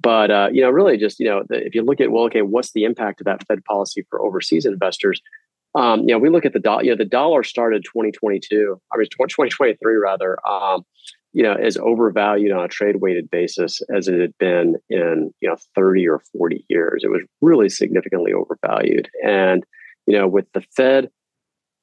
But 0.00 0.30
uh, 0.30 0.48
you 0.52 0.62
know, 0.62 0.70
really, 0.70 0.96
just 0.96 1.18
you 1.18 1.26
know, 1.26 1.42
if 1.50 1.74
you 1.74 1.82
look 1.82 2.00
at 2.00 2.12
well, 2.12 2.24
okay, 2.24 2.42
what's 2.42 2.72
the 2.72 2.84
impact 2.84 3.20
of 3.20 3.24
that 3.24 3.44
Fed 3.46 3.64
policy 3.64 4.06
for 4.08 4.22
overseas 4.22 4.64
investors? 4.64 5.20
Um, 5.74 6.00
you 6.00 6.14
know, 6.14 6.18
we 6.18 6.30
look 6.30 6.46
at 6.46 6.52
the 6.52 6.60
dollar. 6.60 6.84
You 6.84 6.90
know, 6.90 6.96
the 6.96 7.04
dollar 7.04 7.42
started 7.42 7.84
2022. 7.84 8.80
I 8.92 8.96
mean, 8.96 9.06
2023 9.06 9.96
rather. 9.96 10.38
Um, 10.48 10.84
you 11.34 11.42
know, 11.42 11.52
as 11.52 11.76
overvalued 11.76 12.52
on 12.52 12.64
a 12.64 12.68
trade 12.68 12.96
weighted 12.96 13.30
basis 13.30 13.82
as 13.94 14.08
it 14.08 14.18
had 14.18 14.36
been 14.38 14.76
in 14.88 15.30
you 15.40 15.48
know 15.48 15.56
30 15.74 16.08
or 16.08 16.22
40 16.32 16.64
years. 16.68 17.02
It 17.04 17.10
was 17.10 17.22
really 17.40 17.68
significantly 17.68 18.32
overvalued, 18.32 19.10
and 19.24 19.64
you 20.06 20.16
know, 20.16 20.28
with 20.28 20.46
the 20.54 20.62
Fed 20.74 21.10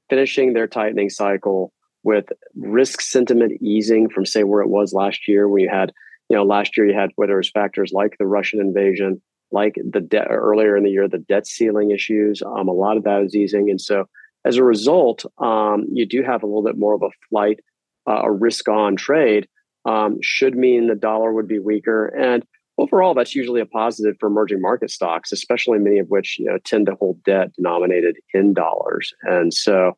finishing 0.10 0.54
their 0.54 0.68
tightening 0.68 1.10
cycle 1.10 1.72
with 2.04 2.26
risk 2.56 3.02
sentiment 3.02 3.54
easing 3.62 4.10
from 4.10 4.26
say 4.26 4.44
where 4.44 4.62
it 4.62 4.70
was 4.70 4.94
last 4.94 5.28
year 5.28 5.48
when 5.48 5.62
you 5.62 5.70
had 5.70 5.92
you 6.30 6.36
know 6.38 6.44
last 6.44 6.78
year 6.78 6.88
you 6.88 6.94
had 6.94 7.10
whether 7.16 7.34
it 7.34 7.38
was 7.38 7.50
factors 7.50 7.92
like 7.94 8.16
the 8.18 8.28
russian 8.28 8.60
invasion 8.60 9.22
like 9.52 9.76
the 9.92 10.02
debt 10.02 10.28
earlier 10.30 10.76
in 10.76 10.84
the 10.84 10.90
year 10.90 11.08
the 11.08 11.18
debt 11.18 11.48
ceiling 11.48 11.92
issues 11.92 12.42
um, 12.44 12.68
a 12.68 12.74
lot 12.74 12.98
of 12.98 13.04
that 13.04 13.24
is 13.24 13.36
easing. 13.36 13.70
And 13.70 13.80
so 13.80 14.06
as 14.44 14.58
a 14.58 14.64
result 14.64 15.26
um, 15.40 15.86
you 15.92 16.06
do 16.06 16.24
have 16.24 16.44
a 16.44 16.46
little 16.46 16.64
bit 16.64 16.78
more 16.78 16.94
of 16.94 17.02
a 17.02 17.10
flight 17.30 17.60
uh, 18.08 18.22
a 18.24 18.32
risk 18.32 18.68
on 18.68 18.96
trade 18.96 19.48
um, 19.86 20.18
should 20.22 20.56
mean 20.56 20.88
the 20.88 20.96
dollar 20.96 21.32
would 21.32 21.48
be 21.48 21.60
weaker. 21.60 22.08
And 22.08 22.44
overall 22.78 23.14
that's 23.14 23.36
usually 23.36 23.62
a 23.62 23.66
positive 23.66 24.16
for 24.20 24.28
emerging 24.28 24.62
market 24.62 24.92
stocks 24.92 25.32
especially 25.32 25.80
many 25.80 26.00
of 26.00 26.08
which 26.08 26.38
you 26.40 26.46
know 26.46 26.58
tend 26.64 26.86
to 26.86 26.96
hold 26.96 27.24
debt 27.24 27.54
denominated 27.54 28.18
in 28.34 28.54
dollars. 28.54 29.14
And 29.24 29.54
so 29.54 29.94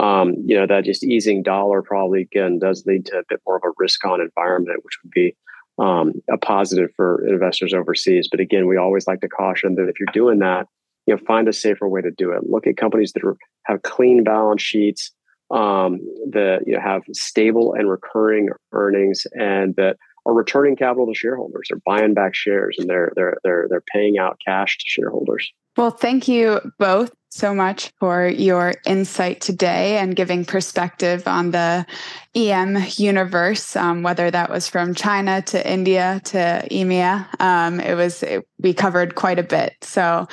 um, 0.00 0.34
you 0.46 0.56
know 0.56 0.66
that 0.66 0.84
just 0.84 1.04
easing 1.04 1.42
dollar 1.42 1.82
probably 1.82 2.22
again 2.22 2.58
does 2.58 2.84
lead 2.86 3.06
to 3.06 3.18
a 3.18 3.22
bit 3.28 3.40
more 3.46 3.56
of 3.56 3.62
a 3.64 3.72
risk 3.78 4.04
on 4.04 4.20
environment 4.20 4.80
which 4.82 4.98
would 5.02 5.10
be 5.10 5.36
um, 5.78 6.12
a 6.30 6.38
positive 6.38 6.90
for 6.96 7.26
investors 7.26 7.74
overseas. 7.74 8.28
But 8.30 8.40
again 8.40 8.66
we 8.66 8.76
always 8.76 9.06
like 9.06 9.20
to 9.20 9.28
caution 9.28 9.74
that 9.76 9.88
if 9.88 9.98
you're 10.00 10.08
doing 10.12 10.38
that 10.40 10.66
you 11.06 11.14
know 11.14 11.20
find 11.26 11.48
a 11.48 11.52
safer 11.52 11.88
way 11.88 12.00
to 12.00 12.10
do 12.10 12.32
it. 12.32 12.48
Look 12.48 12.66
at 12.66 12.76
companies 12.76 13.12
that 13.12 13.24
are, 13.24 13.36
have 13.64 13.82
clean 13.82 14.24
balance 14.24 14.62
sheets 14.62 15.10
um, 15.50 16.00
that 16.30 16.60
you 16.66 16.74
know 16.74 16.80
have 16.80 17.02
stable 17.12 17.74
and 17.74 17.90
recurring 17.90 18.48
earnings 18.72 19.26
and 19.32 19.76
that 19.76 19.96
are 20.26 20.34
returning 20.34 20.76
capital 20.76 21.06
to 21.06 21.14
shareholders. 21.14 21.68
They're 21.70 21.80
buying 21.84 22.14
back 22.14 22.34
shares 22.34 22.76
and 22.78 22.88
they're 22.88 23.12
they're 23.16 23.38
they're 23.42 23.66
they're 23.68 23.84
paying 23.92 24.18
out 24.18 24.38
cash 24.44 24.78
to 24.78 24.84
shareholders. 24.86 25.52
Well, 25.76 25.90
thank 25.90 26.28
you 26.28 26.60
both 26.78 27.12
so 27.30 27.54
much 27.54 27.90
for 27.98 28.26
your 28.26 28.74
insight 28.84 29.40
today 29.40 29.96
and 29.96 30.14
giving 30.14 30.44
perspective 30.44 31.26
on 31.26 31.50
the 31.50 31.86
EM 32.34 32.76
universe, 32.96 33.74
um, 33.74 34.02
whether 34.02 34.30
that 34.30 34.50
was 34.50 34.68
from 34.68 34.94
China 34.94 35.40
to 35.40 35.70
India 35.70 36.20
to 36.24 36.66
EMEA. 36.70 37.40
Um, 37.40 37.80
it 37.80 37.94
was 37.94 38.22
it, 38.22 38.46
we 38.58 38.74
covered 38.74 39.14
quite 39.14 39.38
a 39.38 39.42
bit. 39.42 39.74
So 39.80 40.28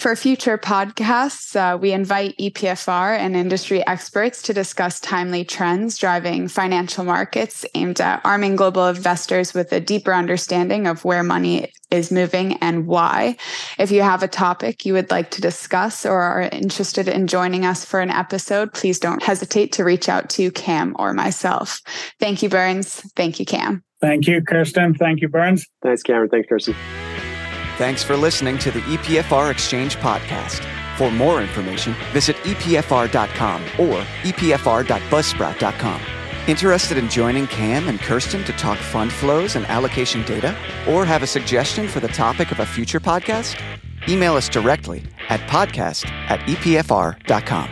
for 0.00 0.16
future 0.16 0.56
podcasts, 0.56 1.54
uh, 1.54 1.76
we 1.76 1.92
invite 1.92 2.36
EPFR 2.38 3.18
and 3.18 3.36
industry 3.36 3.86
experts 3.86 4.40
to 4.42 4.54
discuss 4.54 4.98
timely 4.98 5.44
trends 5.44 5.98
driving 5.98 6.48
financial 6.48 7.04
markets 7.04 7.66
aimed 7.74 8.00
at 8.00 8.20
arming 8.24 8.56
global 8.56 8.88
investors 8.88 9.52
with 9.52 9.72
a 9.72 9.80
deeper 9.80 10.14
understanding 10.14 10.86
of 10.86 11.04
where 11.04 11.22
money 11.22 11.70
is 11.90 12.10
moving 12.10 12.54
and 12.62 12.86
why. 12.86 13.36
If 13.78 13.90
you 13.90 14.00
have 14.00 14.22
a 14.22 14.28
topic 14.28 14.86
you 14.86 14.94
would 14.94 15.10
like 15.10 15.30
to 15.32 15.42
discuss 15.42 16.06
or 16.06 16.18
are 16.20 16.42
interested 16.42 17.06
in 17.06 17.26
joining 17.26 17.66
us 17.66 17.84
for 17.84 18.00
an 18.00 18.10
episode, 18.10 18.72
please 18.72 18.98
don't 18.98 19.22
hesitate 19.22 19.72
to 19.72 19.84
reach 19.84 20.08
out 20.08 20.30
to 20.30 20.50
Cam 20.50 20.96
or 20.98 21.12
myself. 21.12 21.80
Thank 22.18 22.42
you, 22.42 22.48
Burns. 22.48 23.02
Thank 23.16 23.38
you, 23.38 23.44
Cam. 23.44 23.84
Thank 24.00 24.26
you, 24.26 24.40
Kirsten. 24.42 24.94
Thank 24.94 25.20
you, 25.20 25.28
Burns. 25.28 25.66
Thanks, 25.82 26.02
Cameron. 26.02 26.30
Thanks, 26.30 26.48
Kirsten. 26.48 26.74
Thanks 27.80 28.02
for 28.02 28.14
listening 28.14 28.58
to 28.58 28.70
the 28.70 28.80
EPFR 28.80 29.50
Exchange 29.50 29.96
podcast. 29.96 30.62
For 30.98 31.10
more 31.10 31.40
information, 31.40 31.94
visit 32.12 32.36
epfr.com 32.42 33.62
or 33.78 34.02
epfr.buzzsprout.com. 34.20 36.00
Interested 36.46 36.98
in 36.98 37.08
joining 37.08 37.46
Cam 37.46 37.88
and 37.88 37.98
Kirsten 37.98 38.44
to 38.44 38.52
talk 38.52 38.76
fund 38.76 39.10
flows 39.10 39.56
and 39.56 39.64
allocation 39.64 40.22
data? 40.26 40.54
Or 40.86 41.06
have 41.06 41.22
a 41.22 41.26
suggestion 41.26 41.88
for 41.88 42.00
the 42.00 42.08
topic 42.08 42.52
of 42.52 42.60
a 42.60 42.66
future 42.66 43.00
podcast? 43.00 43.58
Email 44.10 44.34
us 44.34 44.50
directly 44.50 45.02
at 45.30 45.40
podcast 45.48 46.06
at 46.28 46.40
epfr.com. 46.40 47.70